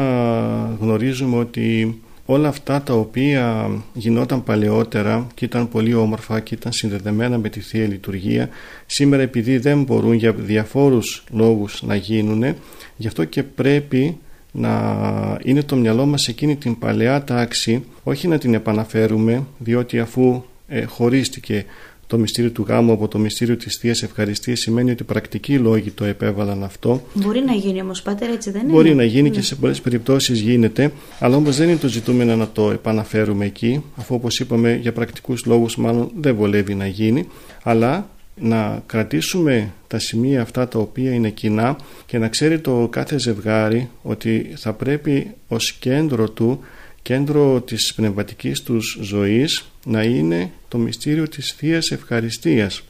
γνωρίζουμε 0.79 1.37
ότι 1.37 1.95
όλα 2.25 2.47
αυτά 2.47 2.81
τα 2.81 2.93
οποία 2.93 3.69
γινόταν 3.93 4.43
παλαιότερα 4.43 5.27
και 5.33 5.45
ήταν 5.45 5.69
πολύ 5.69 5.93
όμορφα 5.93 6.39
και 6.39 6.53
ήταν 6.53 6.71
συνδεδεμένα 6.71 7.37
με 7.37 7.49
τη 7.49 7.59
Θεία 7.59 7.87
Λειτουργία 7.87 8.49
σήμερα 8.85 9.21
επειδή 9.21 9.57
δεν 9.57 9.83
μπορούν 9.83 10.13
για 10.13 10.33
διαφόρους 10.33 11.23
λόγους 11.31 11.83
να 11.83 11.95
γίνουν 11.95 12.55
γι' 12.97 13.07
αυτό 13.07 13.23
και 13.25 13.43
πρέπει 13.43 14.17
να 14.51 15.37
είναι 15.43 15.63
το 15.63 15.75
μυαλό 15.75 16.05
μας 16.05 16.27
εκείνη 16.27 16.55
την 16.55 16.79
παλαιά 16.79 17.23
τάξη 17.23 17.83
όχι 18.03 18.27
να 18.27 18.37
την 18.37 18.53
επαναφέρουμε 18.53 19.43
διότι 19.57 19.99
αφού 19.99 20.43
ε, 20.67 20.83
χωρίστηκε 20.83 21.65
το 22.11 22.17
μυστήριο 22.17 22.51
του 22.51 22.65
γάμου 22.67 22.91
από 22.91 23.07
το 23.07 23.19
μυστήριο 23.19 23.57
της 23.57 23.77
Θείας 23.77 24.03
Ευχαριστίας 24.03 24.59
σημαίνει 24.59 24.91
ότι 24.91 25.03
πρακτικοί 25.03 25.57
λόγοι 25.57 25.91
το 25.91 26.05
επέβαλαν 26.05 26.63
αυτό. 26.63 27.03
Μπορεί 27.13 27.39
να 27.39 27.53
γίνει 27.53 27.81
όμως 27.81 28.01
πάτερ 28.01 28.29
έτσι 28.29 28.51
δεν 28.51 28.61
είναι; 28.61 28.71
Μπορεί 28.71 28.95
να 28.95 29.03
γίνει 29.03 29.29
και 29.29 29.37
ναι. 29.37 29.43
σε 29.43 29.55
πολλές 29.55 29.81
περιπτώσεις 29.81 30.39
γίνεται 30.39 30.91
αλλά 31.19 31.35
όμως 31.35 31.57
δεν 31.57 31.69
είναι 31.69 31.77
το 31.77 31.87
ζητούμενο 31.87 32.35
να 32.35 32.47
το 32.47 32.71
επαναφέρουμε 32.71 33.45
εκεί 33.45 33.83
αφού 33.95 34.15
όπως 34.15 34.39
είπαμε 34.39 34.79
για 34.81 34.93
πρακτικούς 34.93 35.45
λόγους 35.45 35.75
μάλλον 35.75 36.11
δεν 36.19 36.35
βολεύει 36.35 36.75
να 36.75 36.87
γίνει 36.87 37.27
αλλά 37.63 38.09
να 38.35 38.83
κρατήσουμε 38.85 39.71
τα 39.87 39.99
σημεία 39.99 40.41
αυτά 40.41 40.67
τα 40.67 40.79
οποία 40.79 41.11
είναι 41.13 41.29
κοινά 41.29 41.75
και 42.05 42.17
να 42.17 42.27
ξέρει 42.27 42.59
το 42.59 42.87
κάθε 42.91 43.19
ζευγάρι 43.19 43.89
ότι 44.01 44.53
θα 44.55 44.73
πρέπει 44.73 45.31
ως 45.47 45.71
κέντρο 45.71 46.29
του 46.29 46.59
κέντρο 47.01 47.61
της 47.61 47.93
πνευματικής 47.93 48.61
τους 48.61 48.97
ζωής 49.01 49.71
να 49.85 50.03
είναι 50.03 50.51
το 50.67 50.77
μυστήριο 50.77 51.27
της 51.27 51.51
Θείας 51.51 51.91
Ευχαριστίας. 51.91 52.83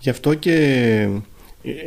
Γι' 0.00 0.10
αυτό 0.10 0.34
και 0.34 1.08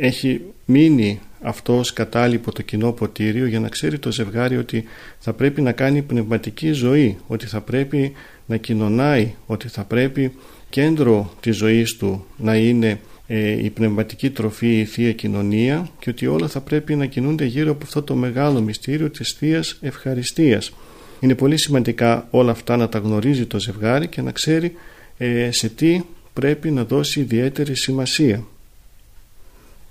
έχει 0.00 0.40
μείνει 0.64 1.20
αυτός 1.42 1.92
κατάλοιπο 1.92 2.52
το 2.52 2.62
κοινό 2.62 2.92
ποτήριο 2.92 3.46
για 3.46 3.60
να 3.60 3.68
ξέρει 3.68 3.98
το 3.98 4.12
ζευγάρι 4.12 4.56
ότι 4.56 4.84
θα 5.18 5.32
πρέπει 5.32 5.60
να 5.60 5.72
κάνει 5.72 6.02
πνευματική 6.02 6.72
ζωή, 6.72 7.16
ότι 7.26 7.46
θα 7.46 7.60
πρέπει 7.60 8.12
να 8.46 8.56
κοινωνάει, 8.56 9.34
ότι 9.46 9.68
θα 9.68 9.84
πρέπει 9.84 10.32
κέντρο 10.70 11.32
της 11.40 11.56
ζωής 11.56 11.96
του 11.96 12.24
να 12.36 12.56
είναι 12.56 13.00
ε, 13.26 13.64
η 13.64 13.70
πνευματική 13.70 14.30
τροφή, 14.30 14.78
η 14.78 14.84
Θεία 14.84 15.12
Κοινωνία 15.12 15.88
και 15.98 16.10
ότι 16.10 16.26
όλα 16.26 16.48
θα 16.48 16.60
πρέπει 16.60 16.94
να 16.94 17.06
κινούνται 17.06 17.44
γύρω 17.44 17.70
από 17.70 17.84
αυτό 17.84 18.02
το 18.02 18.14
μεγάλο 18.14 18.60
μυστήριο 18.60 19.10
της 19.10 19.32
Θείας 19.32 19.78
Ευχαριστίας. 19.80 20.72
Είναι 21.20 21.34
πολύ 21.34 21.56
σημαντικά 21.56 22.26
όλα 22.30 22.50
αυτά 22.50 22.76
να 22.76 22.88
τα 22.88 22.98
γνωρίζει 22.98 23.46
το 23.46 23.58
ζευγάρι 23.58 24.08
και 24.08 24.22
να 24.22 24.32
ξέρει 24.32 24.74
ε, 25.18 25.48
σε 25.52 25.68
τι 25.68 26.02
πρέπει 26.32 26.70
να 26.70 26.84
δώσει 26.84 27.20
ιδιαίτερη 27.20 27.76
σημασία. 27.76 28.44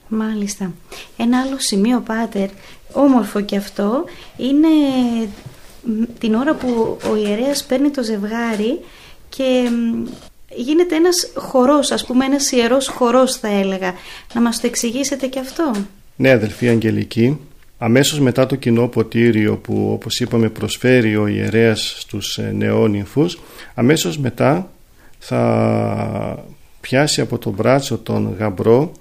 Μάλιστα. 0.07 0.74
Ένα 1.17 1.41
άλλο 1.41 1.60
σημείο, 1.60 2.00
Πάτερ, 2.00 2.50
όμορφο 2.91 3.41
και 3.41 3.55
αυτό, 3.55 4.03
είναι 4.38 4.67
την 6.19 6.34
ώρα 6.34 6.53
που 6.53 6.98
ο 7.12 7.15
ιερέας 7.15 7.63
παίρνει 7.63 7.89
το 7.89 8.03
ζευγάρι 8.03 8.79
και 9.29 9.69
γίνεται 10.55 10.96
ένας 10.96 11.31
χορός, 11.36 11.91
ας 11.91 12.05
πούμε 12.05 12.25
ένας 12.25 12.51
ιερός 12.51 12.88
χορός 12.88 13.36
θα 13.36 13.48
έλεγα. 13.48 13.93
Να 14.34 14.41
μας 14.41 14.60
το 14.60 14.67
εξηγήσετε 14.67 15.27
και 15.27 15.39
αυτό; 15.39 15.72
Ναι 16.15 16.31
αδελφή 16.31 16.67
Αγγελική, 16.67 17.39
Αμέσως 17.77 18.19
μετά 18.19 18.46
το 18.46 18.55
κοινό 18.55 18.88
ποτήριο 18.88 19.57
που 19.57 19.89
όπως 19.91 20.19
είπαμε 20.19 20.50
προσφέρει 20.50 21.17
ο 21.17 21.27
ιερέας 21.27 21.96
στους 22.00 22.38
ε, 22.38 22.51
νεόνυμφους 22.55 23.39
αμέσως 23.74 24.17
μετά 24.17 24.72
θα 25.19 26.46
πιάσει 26.81 27.22
από 27.22 27.38
το 27.38 27.50
μπράτσο 27.50 27.98
τον 27.98 28.36
γαμπρό 28.38 28.91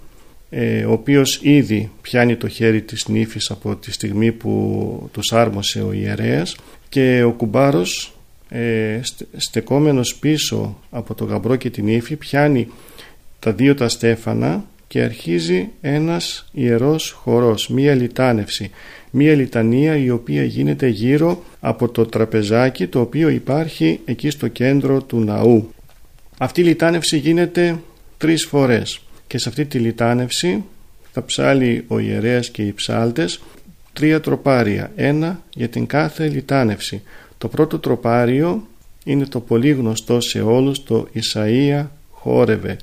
ε, 0.51 0.85
ο 0.85 0.93
οποίος 0.93 1.41
ήδη 1.43 1.91
πιάνει 2.01 2.37
το 2.37 2.49
χέρι 2.49 2.83
της 2.83 3.09
νύφης 3.09 3.51
από 3.51 3.77
τη 3.77 3.93
στιγμή 3.93 4.33
που 4.33 5.11
τους 5.13 5.33
άρμοσε 5.33 5.83
ο 5.83 5.93
ιερέας 5.93 6.57
και 6.89 7.23
ο 7.23 7.33
κουμπάρος 7.33 8.15
ε, 8.49 9.01
στεκόμενος 9.37 10.15
πίσω 10.15 10.79
από 10.91 11.15
το 11.15 11.25
γαμπρό 11.25 11.57
και 11.57 11.71
την 11.71 11.89
ύφη 11.89 12.17
πιάνει 12.17 12.69
τα 13.39 13.53
δύο 13.53 13.75
τα 13.75 13.89
στέφανα 13.89 14.65
και 14.89 15.03
αρχίζει 15.03 15.69
ένας 15.81 16.49
ιερός 16.53 17.11
χορός, 17.11 17.69
μία 17.69 17.95
λιτάνευση, 17.95 18.71
μία 19.11 19.35
λιτανία 19.35 19.97
η 19.97 20.11
οποία 20.11 20.45
γίνεται 20.45 20.87
γύρω 20.87 21.43
από 21.61 21.89
το 21.89 22.07
τραπεζάκι 22.07 22.87
το 22.87 23.01
οποίο 23.01 23.29
υπάρχει 23.29 24.01
εκεί 24.05 24.31
στο 24.31 24.49
κέντρο 24.49 25.03
του 25.03 25.21
ναού. 25.21 25.71
Αυτή 26.39 26.61
η 26.61 26.65
λιτάνευση 26.65 27.19
γίνεται 27.19 27.79
τρεις 28.17 28.45
φορές 28.45 29.01
και 29.27 29.39
σε 29.39 29.49
αυτή 29.49 29.65
τη 29.65 29.79
λιτάνευση 29.79 30.65
θα 31.13 31.25
ψάλει 31.25 31.85
ο 31.89 31.99
ιερέας 31.99 32.51
και 32.51 32.63
οι 32.63 32.73
ψάλτες 32.73 33.41
τρία 33.93 34.21
τροπάρια, 34.21 34.93
ένα 34.97 35.43
για 35.51 35.69
την 35.69 35.87
κάθε 35.87 36.29
λιτάνευση. 36.29 37.03
Το 37.39 37.49
πρώτο 37.49 37.79
τροπάριο 37.79 38.67
είναι 39.05 39.27
το 39.27 39.41
πολύ 39.41 39.71
γνωστό 39.71 40.21
σε 40.21 40.41
όλους 40.41 40.83
το 40.83 41.09
Ισαΐα 41.15 41.87
χόρευε 42.11 42.77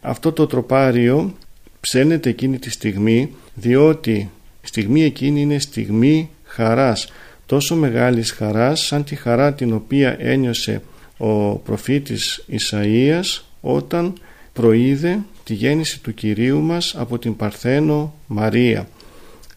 αυτό 0.00 0.32
το 0.32 0.46
τροπάριο 0.46 1.34
ψένεται 1.80 2.28
εκείνη 2.28 2.58
τη 2.58 2.70
στιγμή 2.70 3.34
διότι 3.54 4.30
η 4.62 4.66
στιγμή 4.66 5.04
εκείνη 5.04 5.40
είναι 5.40 5.58
στιγμή 5.58 6.30
χαράς. 6.44 7.12
τόσο 7.46 7.76
μεγάλης 7.76 8.30
χαράς 8.30 8.80
σαν 8.80 9.04
τη 9.04 9.14
χαρά 9.14 9.54
την 9.54 9.72
οποία 9.72 10.16
ένιωσε 10.18 10.82
ο 11.16 11.54
προφήτης 11.54 12.44
Ισαΐας 12.50 13.42
όταν 13.60 14.12
προείδε 14.52 15.18
τη 15.44 15.54
γέννηση 15.54 16.00
του 16.00 16.14
Κυρίου 16.14 16.60
μας 16.60 16.94
από 16.98 17.18
την 17.18 17.36
Παρθένο 17.36 18.14
Μαρία. 18.26 18.88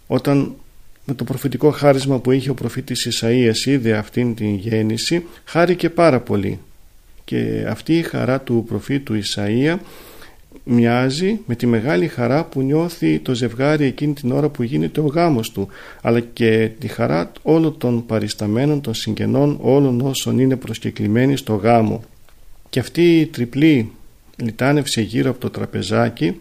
Όταν 0.07 0.55
με 1.05 1.13
το 1.13 1.23
προφητικό 1.23 1.71
χάρισμα 1.71 2.19
που 2.19 2.31
είχε 2.31 2.49
ο 2.49 2.53
προφήτης 2.53 3.07
Ισαΐας 3.07 3.65
είδε 3.65 3.93
αυτήν 3.93 4.35
την 4.35 4.55
γέννηση 4.55 5.25
χάρηκε 5.45 5.89
πάρα 5.89 6.19
πολύ 6.19 6.59
και 7.25 7.65
αυτή 7.67 7.97
η 7.97 8.01
χαρά 8.01 8.41
του 8.41 8.65
προφήτου 8.67 9.21
Ισαΐα 9.21 9.77
μοιάζει 10.63 11.39
με 11.45 11.55
τη 11.55 11.65
μεγάλη 11.65 12.07
χαρά 12.07 12.43
που 12.43 12.61
νιώθει 12.61 13.19
το 13.19 13.35
ζευγάρι 13.35 13.85
εκείνη 13.85 14.13
την 14.13 14.31
ώρα 14.31 14.49
που 14.49 14.63
γίνεται 14.63 14.99
ο 14.99 15.05
γάμος 15.05 15.51
του 15.51 15.67
αλλά 16.01 16.19
και 16.19 16.69
τη 16.79 16.87
χαρά 16.87 17.31
όλων 17.41 17.77
των 17.77 18.05
παρισταμένων, 18.05 18.81
των 18.81 18.93
συγγενών, 18.93 19.57
όλων 19.61 20.01
όσων 20.01 20.39
είναι 20.39 20.55
προσκεκλημένοι 20.55 21.37
στο 21.37 21.53
γάμο. 21.53 22.03
Και 22.69 22.79
αυτή 22.79 23.19
η 23.19 23.25
τριπλή 23.25 23.91
λιτάνευση 24.35 25.01
γύρω 25.01 25.29
από 25.29 25.39
το 25.39 25.49
τραπεζάκι 25.49 26.39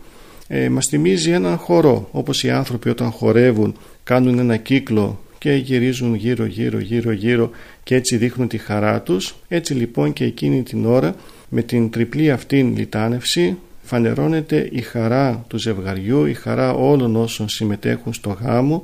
ε, 0.48 0.68
μας 0.68 0.86
θυμίζει 0.86 1.30
έναν 1.30 1.56
χορό 1.56 2.08
όπως 2.12 2.44
οι 2.44 2.50
άνθρωποι 2.50 2.88
όταν 2.88 3.10
χορεύουν 3.10 3.76
κάνουν 4.04 4.38
ένα 4.38 4.56
κύκλο 4.56 5.20
και 5.38 5.52
γυρίζουν 5.52 6.14
γύρω 6.14 6.44
γύρω 6.44 6.78
γύρω 6.78 7.12
γύρω 7.12 7.50
και 7.82 7.94
έτσι 7.94 8.16
δείχνουν 8.16 8.48
τη 8.48 8.58
χαρά 8.58 9.02
τους 9.02 9.34
έτσι 9.48 9.74
λοιπόν 9.74 10.12
και 10.12 10.24
εκείνη 10.24 10.62
την 10.62 10.86
ώρα 10.86 11.14
με 11.48 11.62
την 11.62 11.90
τριπλή 11.90 12.30
αυτήν 12.30 12.76
λιτάνευση 12.76 13.56
φανερώνεται 13.82 14.68
η 14.72 14.80
χαρά 14.80 15.44
του 15.48 15.58
ζευγαριού, 15.58 16.24
η 16.24 16.34
χαρά 16.34 16.72
όλων 16.72 17.16
όσων 17.16 17.48
συμμετέχουν 17.48 18.12
στο 18.12 18.38
γάμο 18.42 18.82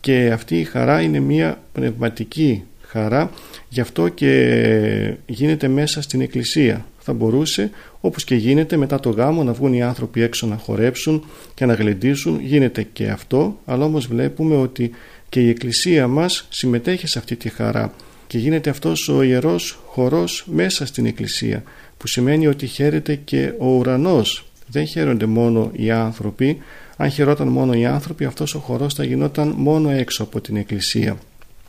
και 0.00 0.30
αυτή 0.32 0.58
η 0.58 0.64
χαρά 0.64 1.00
είναι 1.00 1.20
μια 1.20 1.58
πνευματική 1.72 2.62
χαρά. 2.80 3.30
Γι' 3.68 3.80
αυτό 3.80 4.08
και 4.08 5.14
γίνεται 5.26 5.68
μέσα 5.68 6.02
στην 6.02 6.20
εκκλησία. 6.20 6.86
Θα 6.98 7.12
μπορούσε 7.12 7.70
όπως 8.00 8.24
και 8.24 8.34
γίνεται 8.34 8.76
μετά 8.76 9.00
το 9.00 9.10
γάμο 9.10 9.44
να 9.44 9.52
βγουν 9.52 9.72
οι 9.72 9.82
άνθρωποι 9.82 10.22
έξω 10.22 10.46
να 10.46 10.56
χορέψουν 10.56 11.24
και 11.54 11.66
να 11.66 11.74
γλεντήσουν. 11.74 12.40
Γίνεται 12.40 12.82
και 12.82 13.08
αυτό 13.08 13.58
αλλά 13.64 13.84
όμως 13.84 14.06
βλέπουμε 14.06 14.56
ότι 14.56 14.90
και 15.28 15.40
η 15.40 15.48
εκκλησία 15.48 16.08
μας 16.08 16.46
συμμετέχει 16.50 17.06
σε 17.06 17.18
αυτή 17.18 17.36
τη 17.36 17.48
χαρά. 17.48 17.92
Και 18.26 18.38
γίνεται 18.38 18.70
αυτός 18.70 19.08
ο 19.08 19.22
ιερός 19.22 19.80
χορός 19.86 20.46
μέσα 20.50 20.86
στην 20.86 21.06
εκκλησία 21.06 21.62
που 21.98 22.06
σημαίνει 22.06 22.46
ότι 22.46 22.66
χαίρεται 22.66 23.14
και 23.14 23.52
ο 23.58 23.66
ουρανός. 23.66 24.46
Δεν 24.66 24.86
χαίρονται 24.86 25.26
μόνο 25.26 25.70
οι 25.72 25.90
άνθρωποι. 25.90 26.58
Αν 26.96 27.10
χαιρόταν 27.10 27.48
μόνο 27.48 27.72
οι 27.72 27.86
άνθρωποι 27.86 28.24
αυτός 28.24 28.54
ο 28.54 28.58
χορός 28.58 28.94
θα 28.94 29.04
γινόταν 29.04 29.54
μόνο 29.56 29.90
έξω 29.90 30.22
από 30.22 30.40
την 30.40 30.56
εκκλησία. 30.56 31.16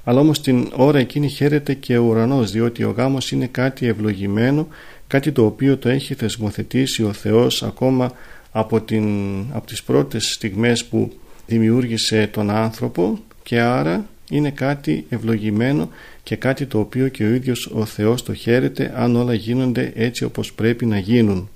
Αλλά 0.03 0.19
όμως 0.19 0.41
την 0.41 0.71
ώρα 0.75 0.99
εκείνη 0.99 1.27
χαίρεται 1.27 1.73
και 1.73 1.97
ο 1.97 2.03
ουρανός 2.03 2.51
διότι 2.51 2.83
ο 2.83 2.93
γάμος 2.97 3.31
είναι 3.31 3.47
κάτι 3.47 3.87
ευλογημένο 3.87 4.67
κάτι 5.07 5.31
το 5.31 5.45
οποίο 5.45 5.77
το 5.77 5.89
έχει 5.89 6.13
θεσμοθετήσει 6.13 7.03
ο 7.03 7.13
Θεός 7.13 7.63
ακόμα 7.63 8.11
από, 8.51 8.81
την, 8.81 9.05
από 9.51 9.67
τις 9.67 9.83
πρώτες 9.83 10.31
στιγμές 10.33 10.85
που 10.85 11.11
δημιούργησε 11.47 12.27
τον 12.27 12.49
άνθρωπο 12.49 13.19
και 13.43 13.59
άρα 13.59 14.05
είναι 14.29 14.49
κάτι 14.49 15.05
ευλογημένο 15.09 15.89
και 16.27 16.35
κάτι 16.35 16.65
το 16.65 16.79
οποίο 16.79 17.07
και 17.07 17.23
ο 17.23 17.33
ίδιος 17.33 17.69
ο 17.73 17.85
Θεός 17.85 18.23
το 18.23 18.33
χαίρεται 18.33 18.93
αν 18.95 19.15
όλα 19.15 19.33
γίνονται 19.33 19.91
έτσι 19.95 20.23
όπως 20.23 20.53
πρέπει 20.53 20.85
να 20.85 20.97
γίνουν. 20.97 21.49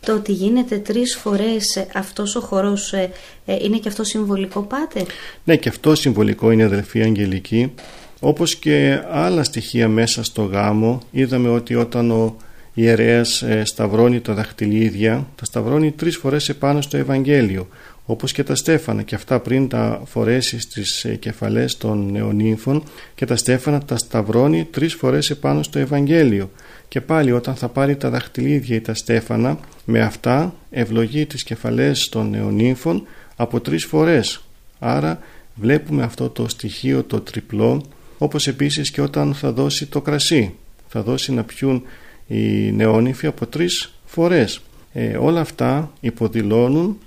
Το 0.00 0.14
ότι 0.14 0.32
γίνεται 0.32 0.78
τρεις 0.78 1.16
φορές 1.16 1.86
αυτός 1.94 2.36
ο 2.36 2.40
χορός 2.40 2.92
ε, 2.92 3.10
ε, 3.46 3.56
είναι 3.62 3.78
και 3.78 3.88
αυτό 3.88 4.04
συμβολικό 4.04 4.62
πάτε; 4.62 5.06
Ναι 5.44 5.56
και 5.56 5.68
αυτό 5.68 5.94
συμβολικό 5.94 6.50
είναι 6.50 6.64
αδελφή 6.64 7.02
Αγγελική 7.02 7.72
όπως 8.20 8.56
και 8.56 9.00
άλλα 9.10 9.44
στοιχεία 9.44 9.88
μέσα 9.88 10.24
στο 10.24 10.42
γάμο 10.42 11.00
είδαμε 11.10 11.48
ότι 11.48 11.74
όταν 11.74 12.10
ο 12.10 12.36
ιερέας 12.74 13.42
ε, 13.42 13.64
σταυρώνει 13.64 14.20
τα 14.20 14.34
δαχτυλίδια 14.34 15.26
τα 15.36 15.44
σταυρώνει 15.44 15.90
τρεις 15.90 16.16
φορές 16.16 16.48
επάνω 16.48 16.80
στο 16.80 16.96
Ευαγγέλιο 16.96 17.68
όπως 18.10 18.32
και 18.32 18.42
τα 18.42 18.54
στέφανα 18.54 19.02
και 19.02 19.14
αυτά 19.14 19.40
πριν 19.40 19.68
τα 19.68 20.02
φορέσεις 20.04 20.62
στις 20.62 21.04
ε, 21.04 21.14
κεφαλές 21.14 21.76
των 21.76 22.10
νεονύμφων 22.10 22.82
και 23.14 23.26
τα 23.26 23.36
στέφανα 23.36 23.84
τα 23.84 23.96
σταυρώνει 23.96 24.64
τρεις 24.64 24.94
φορές 24.94 25.30
επάνω 25.30 25.62
στο 25.62 25.78
Ευαγγέλιο. 25.78 26.50
Και 26.88 27.00
πάλι 27.00 27.32
όταν 27.32 27.54
θα 27.54 27.68
πάρει 27.68 27.96
τα 27.96 28.10
δαχτυλίδια 28.10 28.76
ή 28.76 28.80
τα 28.80 28.94
στέφανα 28.94 29.58
με 29.84 30.00
αυτά 30.00 30.54
ευλογεί 30.70 31.26
τις 31.26 31.42
κεφαλές 31.42 32.08
των 32.08 32.30
νεονύμφων 32.30 33.06
από 33.36 33.60
τρεις 33.60 33.84
φορές. 33.84 34.44
Άρα 34.78 35.18
βλέπουμε 35.54 36.02
αυτό 36.02 36.28
το 36.28 36.48
στοιχείο 36.48 37.02
το 37.02 37.20
τριπλό 37.20 37.84
όπως 38.18 38.46
επίσης 38.46 38.90
και 38.90 39.00
όταν 39.00 39.34
θα 39.34 39.52
δώσει 39.52 39.86
το 39.86 40.00
κρασί. 40.00 40.54
Θα 40.88 41.02
δώσει 41.02 41.32
να 41.32 41.44
πιούν 41.44 41.82
οι 42.26 42.72
νεόνυφοι 42.72 43.26
από 43.26 43.46
τρεις 43.46 43.92
φορές. 44.04 44.60
Ε, 44.92 45.16
όλα 45.16 45.40
αυτά 45.40 45.92
υποδηλώνουν 46.00 46.98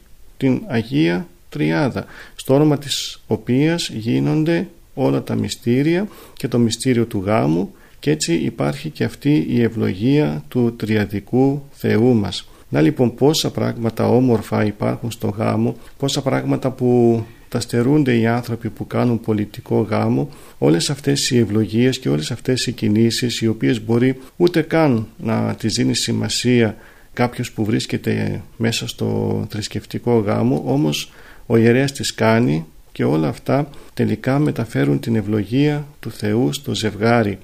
την 0.42 0.62
Αγία 0.68 1.28
Τριάδα 1.50 2.06
στο 2.36 2.54
όνομα 2.54 2.78
της 2.78 3.22
οποίας 3.28 3.90
γίνονται 3.90 4.68
όλα 4.94 5.24
τα 5.24 5.36
μυστήρια 5.36 6.08
και 6.34 6.48
το 6.48 6.58
μυστήριο 6.60 7.06
του 7.06 7.24
γάμου 7.26 7.74
και 8.00 8.12
έτσι 8.12 8.34
υπάρχει 8.34 8.90
και 8.90 9.04
αυτή 9.04 9.46
η 9.50 9.62
ευλογία 9.62 10.44
του 10.48 10.76
τριαδικού 10.76 11.64
Θεού 11.72 12.14
μας. 12.14 12.50
Να 12.70 12.82
λοιπόν 12.82 13.16
πόσα 13.16 13.52
πράγματα 13.52 14.08
όμορφα 14.08 14.66
υπάρχουν 14.66 15.12
στο 15.12 15.28
γάμο, 15.28 15.76
πόσα 15.98 16.22
πράγματα 16.22 16.72
που 16.72 17.24
τα 17.50 17.60
στερούνται 17.60 18.18
οι 18.18 18.28
άνθρωποι 18.28 18.70
που 18.70 18.88
κάνουν 18.88 19.20
πολιτικό 19.20 19.82
γάμο, 19.82 20.30
όλες 20.58 20.90
αυτές 20.90 21.32
οι 21.32 21.38
ευλογίες 21.38 22.00
και 22.00 22.10
όλες 22.10 22.32
αυτές 22.32 22.68
οι 22.68 22.72
κινήσεις 22.72 23.42
οι 23.42 23.48
οποίες 23.48 23.84
μπορεί 23.86 24.20
ούτε 24.38 24.62
καν 24.62 25.08
να 25.18 25.56
τις 25.56 25.74
δίνει 25.74 25.96
σημασία 25.96 26.76
κάποιος 27.14 27.52
που 27.52 27.66
βρίσκεται 27.66 28.42
μέσα 28.58 28.88
στο 28.88 29.46
θρησκευτικό 29.50 30.18
γάμο 30.18 30.64
όμως 30.66 31.12
ο 31.46 31.58
ιερέας 31.58 31.92
τις 31.92 32.14
κάνει 32.14 32.66
και 32.92 33.04
όλα 33.04 33.28
αυτά 33.28 33.70
τελικά 33.94 34.40
μεταφέρουν 34.40 35.00
την 35.00 35.16
ευλογία 35.16 35.88
του 36.00 36.12
Θεού 36.12 36.54
στο 36.54 36.76
ζευγάρι. 36.76 37.40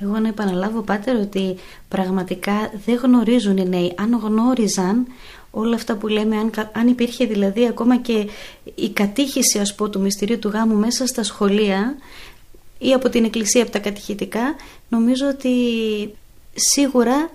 Εγώ 0.00 0.18
να 0.18 0.28
επαναλάβω 0.28 0.80
πάτερ 0.80 1.16
ότι 1.16 1.56
πραγματικά 1.88 2.72
δεν 2.84 2.94
γνωρίζουν 2.94 3.56
οι 3.56 3.68
νέοι. 3.68 3.92
Αν 3.96 4.18
γνώριζαν 4.22 5.06
όλα 5.50 5.74
αυτά 5.74 5.96
που 5.96 6.08
λέμε, 6.08 6.36
αν, 6.36 6.50
αν 6.72 6.88
υπήρχε 6.88 7.24
δηλαδή 7.24 7.66
ακόμα 7.66 7.96
και 7.96 8.28
η 8.74 8.90
κατήχηση 8.90 9.58
ας 9.58 9.74
πω 9.74 9.88
του 9.88 10.00
μυστηρίου 10.00 10.38
του 10.38 10.48
γάμου 10.48 10.74
μέσα 10.74 11.06
στα 11.06 11.22
σχολεία 11.22 11.96
ή 12.78 12.92
από 12.92 13.08
την 13.08 13.24
εκκλησία 13.24 13.62
από 13.62 13.70
τα 13.70 13.78
κατηχητικά, 13.78 14.54
νομίζω 14.88 15.28
ότι 15.28 15.50
σίγουρα 16.54 17.30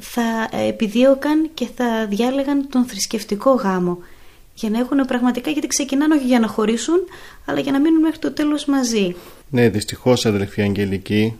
θα 0.00 0.48
επιδίωκαν 0.68 1.50
και 1.54 1.68
θα 1.76 2.06
διάλεγαν 2.06 2.68
τον 2.68 2.84
θρησκευτικό 2.84 3.52
γάμο. 3.52 3.98
Για 4.54 4.70
να 4.70 4.78
έχουν 4.78 4.98
πραγματικά 5.06 5.50
γιατί 5.50 5.66
ξεκινάνε 5.66 6.14
όχι 6.14 6.26
για 6.26 6.40
να 6.40 6.46
χωρίσουν 6.46 6.98
αλλά 7.44 7.60
για 7.60 7.72
να 7.72 7.80
μείνουν 7.80 8.00
μέχρι 8.00 8.18
το 8.18 8.32
τέλος 8.32 8.64
μαζί. 8.64 9.14
Ναι 9.50 9.68
δυστυχώς 9.68 10.26
αδελφοί 10.26 10.62
Αγγελική 10.62 11.34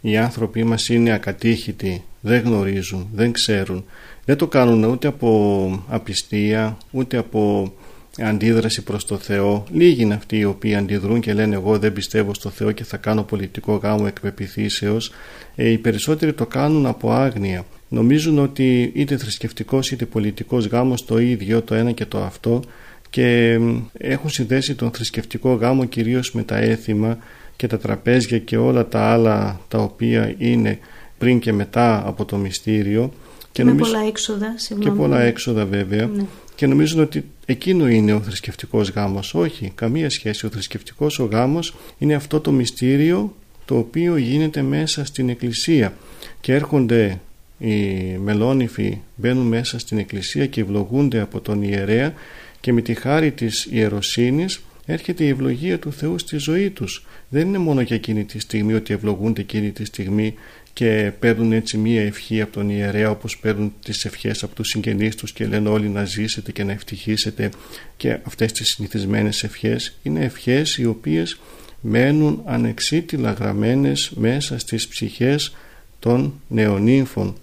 οι 0.00 0.16
άνθρωποι 0.16 0.64
μας 0.64 0.88
είναι 0.88 1.12
ακατήχητοι, 1.12 2.04
δεν 2.20 2.42
γνωρίζουν, 2.42 3.08
δεν 3.14 3.32
ξέρουν. 3.32 3.84
Δεν 4.24 4.36
το 4.36 4.46
κάνουν 4.46 4.84
ούτε 4.84 5.08
από 5.08 5.84
απιστία 5.88 6.76
ούτε 6.90 7.16
από 7.16 7.72
αντίδραση 8.18 8.82
προς 8.82 9.04
το 9.04 9.16
Θεό. 9.18 9.64
Λίγοι 9.72 10.02
είναι 10.02 10.14
αυτοί 10.14 10.38
οι 10.38 10.44
οποίοι 10.44 10.74
αντιδρούν 10.74 11.20
και 11.20 11.32
λένε 11.32 11.54
εγώ 11.54 11.78
δεν 11.78 11.92
πιστεύω 11.92 12.34
στο 12.34 12.50
Θεό 12.50 12.72
και 12.72 12.84
θα 12.84 12.96
κάνω 12.96 13.22
πολιτικό 13.22 13.74
γάμο 13.74 14.04
εκπεπιθήσεως 14.06 15.12
ε, 15.54 15.70
οι 15.70 15.78
περισσότεροι 15.78 16.32
το 16.32 16.46
κάνουν 16.46 16.86
από 16.86 17.12
άγνοια 17.12 17.64
νομίζουν 17.88 18.38
ότι 18.38 18.92
είτε 18.94 19.16
θρησκευτικός 19.16 19.90
είτε 19.90 20.04
πολιτικός 20.04 20.66
γάμος 20.66 21.04
το 21.04 21.18
ίδιο 21.18 21.62
το 21.62 21.74
ένα 21.74 21.92
και 21.92 22.06
το 22.06 22.18
αυτό 22.22 22.62
και 23.10 23.58
έχουν 23.92 24.30
συνδέσει 24.30 24.74
τον 24.74 24.90
θρησκευτικό 24.90 25.52
γάμο 25.54 25.84
κυρίως 25.84 26.32
με 26.32 26.42
τα 26.42 26.56
έθιμα 26.56 27.18
και 27.56 27.66
τα 27.66 27.78
τραπέζια 27.78 28.38
και 28.38 28.56
όλα 28.56 28.86
τα 28.86 29.00
άλλα 29.00 29.60
τα 29.68 29.78
οποία 29.78 30.34
είναι 30.38 30.78
πριν 31.18 31.38
και 31.38 31.52
μετά 31.52 32.06
από 32.06 32.24
το 32.24 32.36
μυστήριο 32.36 33.12
και, 33.52 33.64
με 33.64 33.74
πολλά 33.74 34.00
έξοδα 34.06 34.54
και 34.78 34.90
πολλά 34.90 35.20
έξοδα 35.20 35.64
βέβαια. 35.64 36.06
Ναι. 36.06 36.24
και 36.54 36.66
νομίζουν 36.66 37.00
ότι 37.00 37.24
εκείνο 37.46 37.88
είναι 37.88 38.12
ο 38.12 38.20
θρησκευτικός 38.20 38.90
γάμος. 38.90 39.34
Όχι, 39.34 39.72
καμία 39.74 40.10
σχέση. 40.10 40.46
Ο 40.46 40.48
θρησκευτικός 40.48 41.18
ο 41.18 41.24
γάμος 41.24 41.74
είναι 41.98 42.14
αυτό 42.14 42.40
το 42.40 42.52
μυστήριο 42.52 43.34
το 43.64 43.78
οποίο 43.78 44.16
γίνεται 44.16 44.62
μέσα 44.62 45.04
στην 45.04 45.28
εκκλησία 45.28 45.96
και 46.40 46.54
έρχονται 46.54 47.20
οι 47.58 47.74
μελόνυφοι 48.18 48.98
μπαίνουν 49.16 49.46
μέσα 49.46 49.78
στην 49.78 49.98
εκκλησία 49.98 50.46
και 50.46 50.60
ευλογούνται 50.60 51.20
από 51.20 51.40
τον 51.40 51.62
ιερέα 51.62 52.14
και 52.60 52.72
με 52.72 52.82
τη 52.82 52.94
χάρη 52.94 53.32
της 53.32 53.66
ιεροσύνης 53.70 54.60
έρχεται 54.86 55.24
η 55.24 55.28
ευλογία 55.28 55.78
του 55.78 55.92
Θεού 55.92 56.18
στη 56.18 56.36
ζωή 56.36 56.70
τους. 56.70 57.06
Δεν 57.28 57.46
είναι 57.46 57.58
μόνο 57.58 57.80
για 57.80 57.96
εκείνη 57.96 58.24
τη 58.24 58.38
στιγμή 58.38 58.74
ότι 58.74 58.94
ευλογούνται 58.94 59.40
εκείνη 59.40 59.70
τη 59.70 59.84
στιγμή 59.84 60.34
και 60.72 61.12
παίρνουν 61.18 61.52
έτσι 61.52 61.78
μία 61.78 62.02
ευχή 62.02 62.40
από 62.40 62.52
τον 62.52 62.70
ιερέα 62.70 63.10
όπως 63.10 63.38
παίρνουν 63.38 63.72
τις 63.84 64.04
ευχές 64.04 64.42
από 64.42 64.54
τους 64.54 64.68
συγγενείς 64.68 65.14
τους 65.14 65.32
και 65.32 65.46
λένε 65.46 65.68
όλοι 65.68 65.88
να 65.88 66.04
ζήσετε 66.04 66.52
και 66.52 66.64
να 66.64 66.72
ευτυχίσετε 66.72 67.50
και 67.96 68.18
αυτές 68.22 68.52
τις 68.52 68.68
συνηθισμένες 68.68 69.42
ευχές 69.42 69.98
είναι 70.02 70.24
ευχές 70.24 70.76
οι 70.76 70.86
οποίες 70.86 71.38
μένουν 71.80 72.42
ανεξίτηλα 72.44 73.32
γραμμένες 73.32 74.12
μέσα 74.14 74.58
στις 74.58 74.88
ψυχές 74.88 75.56
των 75.98 76.40
νεονύμφων. 76.48 77.36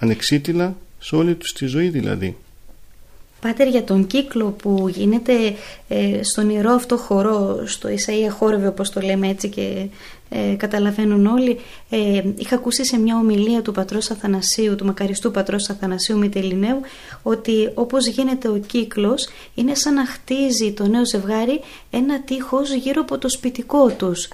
Ανεξίτηλα 0.00 0.76
σε 0.98 1.16
όλη 1.16 1.34
τους 1.34 1.52
τη 1.52 1.66
ζωή 1.66 1.88
δηλαδή. 1.88 2.36
Πάτερ 3.40 3.66
για 3.66 3.84
τον 3.84 4.06
κύκλο 4.06 4.50
που 4.50 4.88
γίνεται 4.88 5.32
ε, 5.88 6.22
στον 6.22 6.50
ιερό 6.50 6.70
αυτό 6.70 6.96
χορό, 6.96 7.62
στο 7.66 7.88
Ισαΐα 7.88 8.30
χόρευε 8.30 8.66
όπως 8.66 8.90
το 8.90 9.00
λέμε 9.00 9.28
έτσι 9.28 9.48
και 9.48 9.86
ε, 10.28 10.54
καταλαβαίνουν 10.56 11.26
όλοι. 11.26 11.58
Ε, 11.90 12.22
είχα 12.36 12.54
ακούσει 12.54 12.84
σε 12.84 12.98
μια 12.98 13.16
ομιλία 13.16 13.62
του 13.62 13.72
πατρός 13.72 14.10
Αθανασίου, 14.10 14.74
του 14.74 14.84
μακαριστού 14.84 15.30
πατρός 15.30 15.70
Αθανασίου 15.70 16.18
Μητελινέου, 16.18 16.80
ότι 17.22 17.70
όπως 17.74 18.06
γίνεται 18.06 18.48
ο 18.48 18.60
κύκλος 18.66 19.28
είναι 19.54 19.74
σαν 19.74 19.94
να 19.94 20.06
χτίζει 20.06 20.72
το 20.72 20.86
νέο 20.86 21.06
ζευγάρι 21.06 21.60
ένα 21.90 22.20
τείχος 22.20 22.74
γύρω 22.74 23.00
από 23.00 23.18
το 23.18 23.28
σπιτικό 23.28 23.90
τους, 23.90 24.28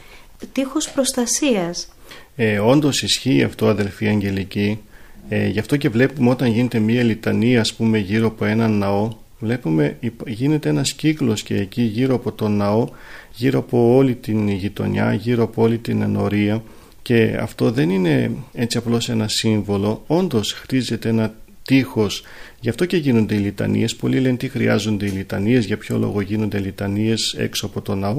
τείχος 0.53 0.91
προστασίας. 0.91 1.89
Ε, 2.37 2.59
όντως 2.59 3.03
ισχύει 3.03 3.43
αυτό 3.43 3.67
αδελφοί 3.67 4.07
Αγγελική, 4.07 4.81
ε, 5.29 5.49
γι' 5.49 5.59
αυτό 5.59 5.77
και 5.77 5.89
βλέπουμε 5.89 6.31
όταν 6.31 6.49
γίνεται 6.49 6.79
μια 6.79 7.03
λιτανία 7.03 7.61
ας 7.61 7.75
πούμε 7.75 7.99
γύρω 7.99 8.27
από 8.27 8.45
έναν 8.45 8.79
ναό 8.79 9.11
βλέπουμε 9.39 9.97
γίνεται 10.27 10.69
ένας 10.69 10.93
κύκλος 10.93 11.43
και 11.43 11.57
εκεί 11.57 11.83
γύρω 11.83 12.15
από 12.15 12.33
τον 12.33 12.57
ναό 12.57 12.89
γύρω 13.35 13.59
από 13.59 13.95
όλη 13.95 14.15
την 14.15 14.49
γειτονιά 14.49 15.15
γύρω 15.15 15.43
από 15.43 15.63
όλη 15.63 15.79
την 15.79 16.03
ενορία 16.03 16.63
και 17.07 17.37
αυτό 17.41 17.71
δεν 17.71 17.91
είναι 17.91 18.31
έτσι 18.53 18.79
απλώς 18.79 19.09
ένα 19.09 19.29
σύμβολο. 19.29 20.03
Όντως 20.07 20.53
χτίζεται 20.53 21.09
ένα 21.09 21.35
τείχος. 21.63 22.23
Γι' 22.61 22.69
αυτό 22.69 22.85
και 22.85 22.97
γίνονται 22.97 23.35
οι 23.35 23.39
λιτανίες. 23.39 23.97
Πολλοί 23.97 24.21
λένε 24.21 24.37
τι 24.37 24.49
χρειάζονται 24.49 25.07
οι 25.07 25.09
λιτανίες 25.09 25.65
για 25.65 25.77
ποιο 25.77 25.99
λόγο 25.99 26.21
γίνονται 26.21 26.59
λιτανίες 26.59 27.35
έξω 27.39 27.67
από 27.67 27.81
τον 27.81 27.99
ναό. 27.99 28.19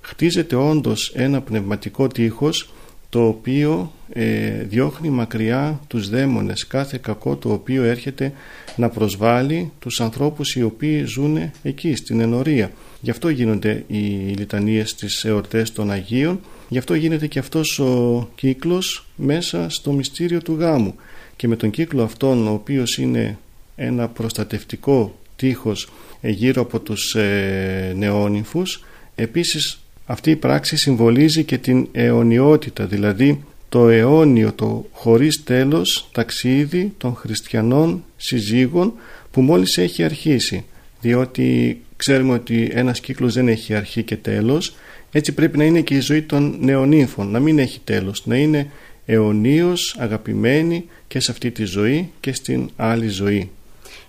Χτίζεται 0.00 0.56
όντως 0.56 1.12
ένα 1.14 1.40
πνευματικό 1.40 2.06
τείχος 2.06 2.72
το 3.12 3.26
οποίο 3.26 3.92
ε, 4.12 4.64
διώχνει 4.68 5.10
μακριά 5.10 5.80
τους 5.86 6.08
δαίμονες, 6.08 6.66
κάθε 6.66 6.98
κακό 7.02 7.36
το 7.36 7.52
οποίο 7.52 7.82
έρχεται 7.82 8.32
να 8.76 8.88
προσβάλλει 8.88 9.72
τους 9.78 10.00
ανθρώπους 10.00 10.54
οι 10.54 10.62
οποίοι 10.62 11.04
ζουν 11.04 11.50
εκεί 11.62 11.94
στην 11.94 12.20
ενορία. 12.20 12.70
Γι' 13.00 13.10
αυτό 13.10 13.28
γίνονται 13.28 13.84
οι 13.86 13.98
λιτανίες 14.36 14.90
στις 14.90 15.24
εορτές 15.24 15.72
των 15.72 15.90
Αγίων, 15.90 16.40
γι' 16.68 16.78
αυτό 16.78 16.94
γίνεται 16.94 17.26
και 17.26 17.38
αυτός 17.38 17.78
ο 17.78 18.28
κύκλος 18.34 19.06
μέσα 19.16 19.68
στο 19.68 19.92
μυστήριο 19.92 20.42
του 20.42 20.56
γάμου. 20.58 20.94
Και 21.36 21.48
με 21.48 21.56
τον 21.56 21.70
κύκλο 21.70 22.02
αυτόν 22.02 22.46
ο 22.46 22.52
οποίος 22.52 22.98
είναι 22.98 23.38
ένα 23.76 24.08
προστατευτικό 24.08 25.18
τείχος 25.36 25.88
ε, 26.20 26.30
γύρω 26.30 26.62
από 26.62 26.80
τους 26.80 27.14
ε, 27.14 27.94
νεόνυμφους, 27.96 28.84
επίσης 29.14 29.81
αυτή 30.04 30.30
η 30.30 30.36
πράξη 30.36 30.76
συμβολίζει 30.76 31.44
και 31.44 31.58
την 31.58 31.88
αιωνιότητα, 31.92 32.86
δηλαδή 32.86 33.44
το 33.68 33.88
αιώνιο, 33.88 34.52
το 34.52 34.86
χωρίς 34.92 35.44
τέλος 35.44 36.08
ταξίδι 36.12 36.92
των 36.98 37.14
χριστιανών 37.14 38.04
συζύγων 38.16 38.92
που 39.30 39.40
μόλις 39.40 39.78
έχει 39.78 40.02
αρχίσει. 40.04 40.64
Διότι 41.00 41.80
ξέρουμε 41.96 42.32
ότι 42.32 42.70
ένας 42.72 43.00
κύκλος 43.00 43.34
δεν 43.34 43.48
έχει 43.48 43.74
αρχή 43.74 44.02
και 44.02 44.16
τέλος, 44.16 44.74
έτσι 45.12 45.32
πρέπει 45.32 45.58
να 45.58 45.64
είναι 45.64 45.80
και 45.80 45.94
η 45.94 46.00
ζωή 46.00 46.22
των 46.22 46.56
νεονύμφων, 46.60 47.30
να 47.30 47.40
μην 47.40 47.58
έχει 47.58 47.80
τέλος, 47.84 48.26
να 48.26 48.36
είναι 48.36 48.70
αιωνίως 49.06 49.96
αγαπημένη 49.98 50.84
και 51.08 51.20
σε 51.20 51.30
αυτή 51.30 51.50
τη 51.50 51.64
ζωή 51.64 52.10
και 52.20 52.32
στην 52.32 52.70
άλλη 52.76 53.08
ζωή. 53.08 53.50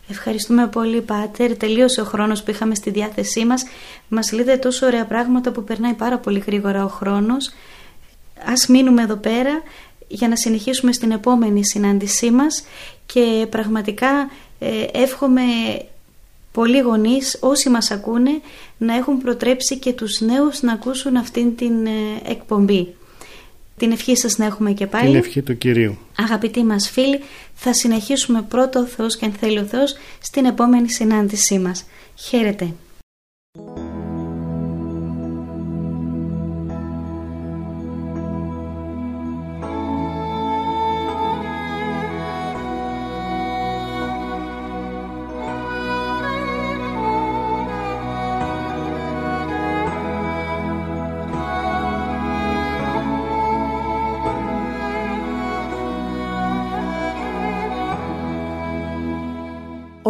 Ευχαριστούμε 0.09 0.67
πολύ 0.67 1.01
Πάτερ, 1.01 1.57
τελείωσε 1.57 2.01
ο 2.01 2.03
χρόνος 2.03 2.43
που 2.43 2.51
είχαμε 2.51 2.75
στη 2.75 2.89
διάθεσή 2.89 3.45
μας. 3.45 3.63
Μας 4.07 4.31
λέτε 4.31 4.57
τόσο 4.57 4.85
ωραία 4.85 5.05
πράγματα 5.05 5.51
που 5.51 5.63
περνάει 5.63 5.93
πάρα 5.93 6.17
πολύ 6.17 6.39
γρήγορα 6.39 6.85
ο 6.85 6.87
χρόνος. 6.87 7.53
Ας 8.45 8.67
μείνουμε 8.67 9.01
εδώ 9.01 9.15
πέρα 9.15 9.61
για 10.07 10.27
να 10.27 10.35
συνεχίσουμε 10.35 10.91
στην 10.91 11.11
επόμενη 11.11 11.65
συνάντησή 11.65 12.31
μας 12.31 12.63
και 13.05 13.47
πραγματικά 13.49 14.29
ε, 14.59 14.85
εύχομαι 14.93 15.41
πολλοί 16.51 16.79
γονείς 16.79 17.37
όσοι 17.39 17.69
μας 17.69 17.91
ακούνε 17.91 18.41
να 18.77 18.95
έχουν 18.95 19.17
προτρέψει 19.17 19.77
και 19.77 19.93
τους 19.93 20.21
νέους 20.21 20.61
να 20.61 20.73
ακούσουν 20.73 21.15
αυτήν 21.15 21.55
την 21.55 21.85
ε, 21.85 21.91
εκπομπή. 22.31 22.95
Την 23.77 23.91
ευχή 23.91 24.17
σας 24.17 24.37
να 24.37 24.45
έχουμε 24.45 24.71
και 24.71 24.87
πάλι. 24.87 25.05
Την 25.05 25.15
ευχή 25.15 25.41
του 25.41 25.57
Κυρίου. 25.57 25.97
Αγαπητοί 26.19 26.63
μας 26.63 26.89
φίλοι, 26.89 27.19
θα 27.53 27.73
συνεχίσουμε 27.73 28.41
πρώτο 28.41 28.79
ο 28.79 28.85
Θεός 28.85 29.17
και 29.17 29.25
αν 29.25 29.31
θέλει 29.31 29.59
ο 29.59 29.63
Θεός 29.63 29.95
στην 30.21 30.45
επόμενη 30.45 30.89
συνάντησή 30.89 31.59
μας. 31.59 31.85
Χαίρετε. 32.15 32.73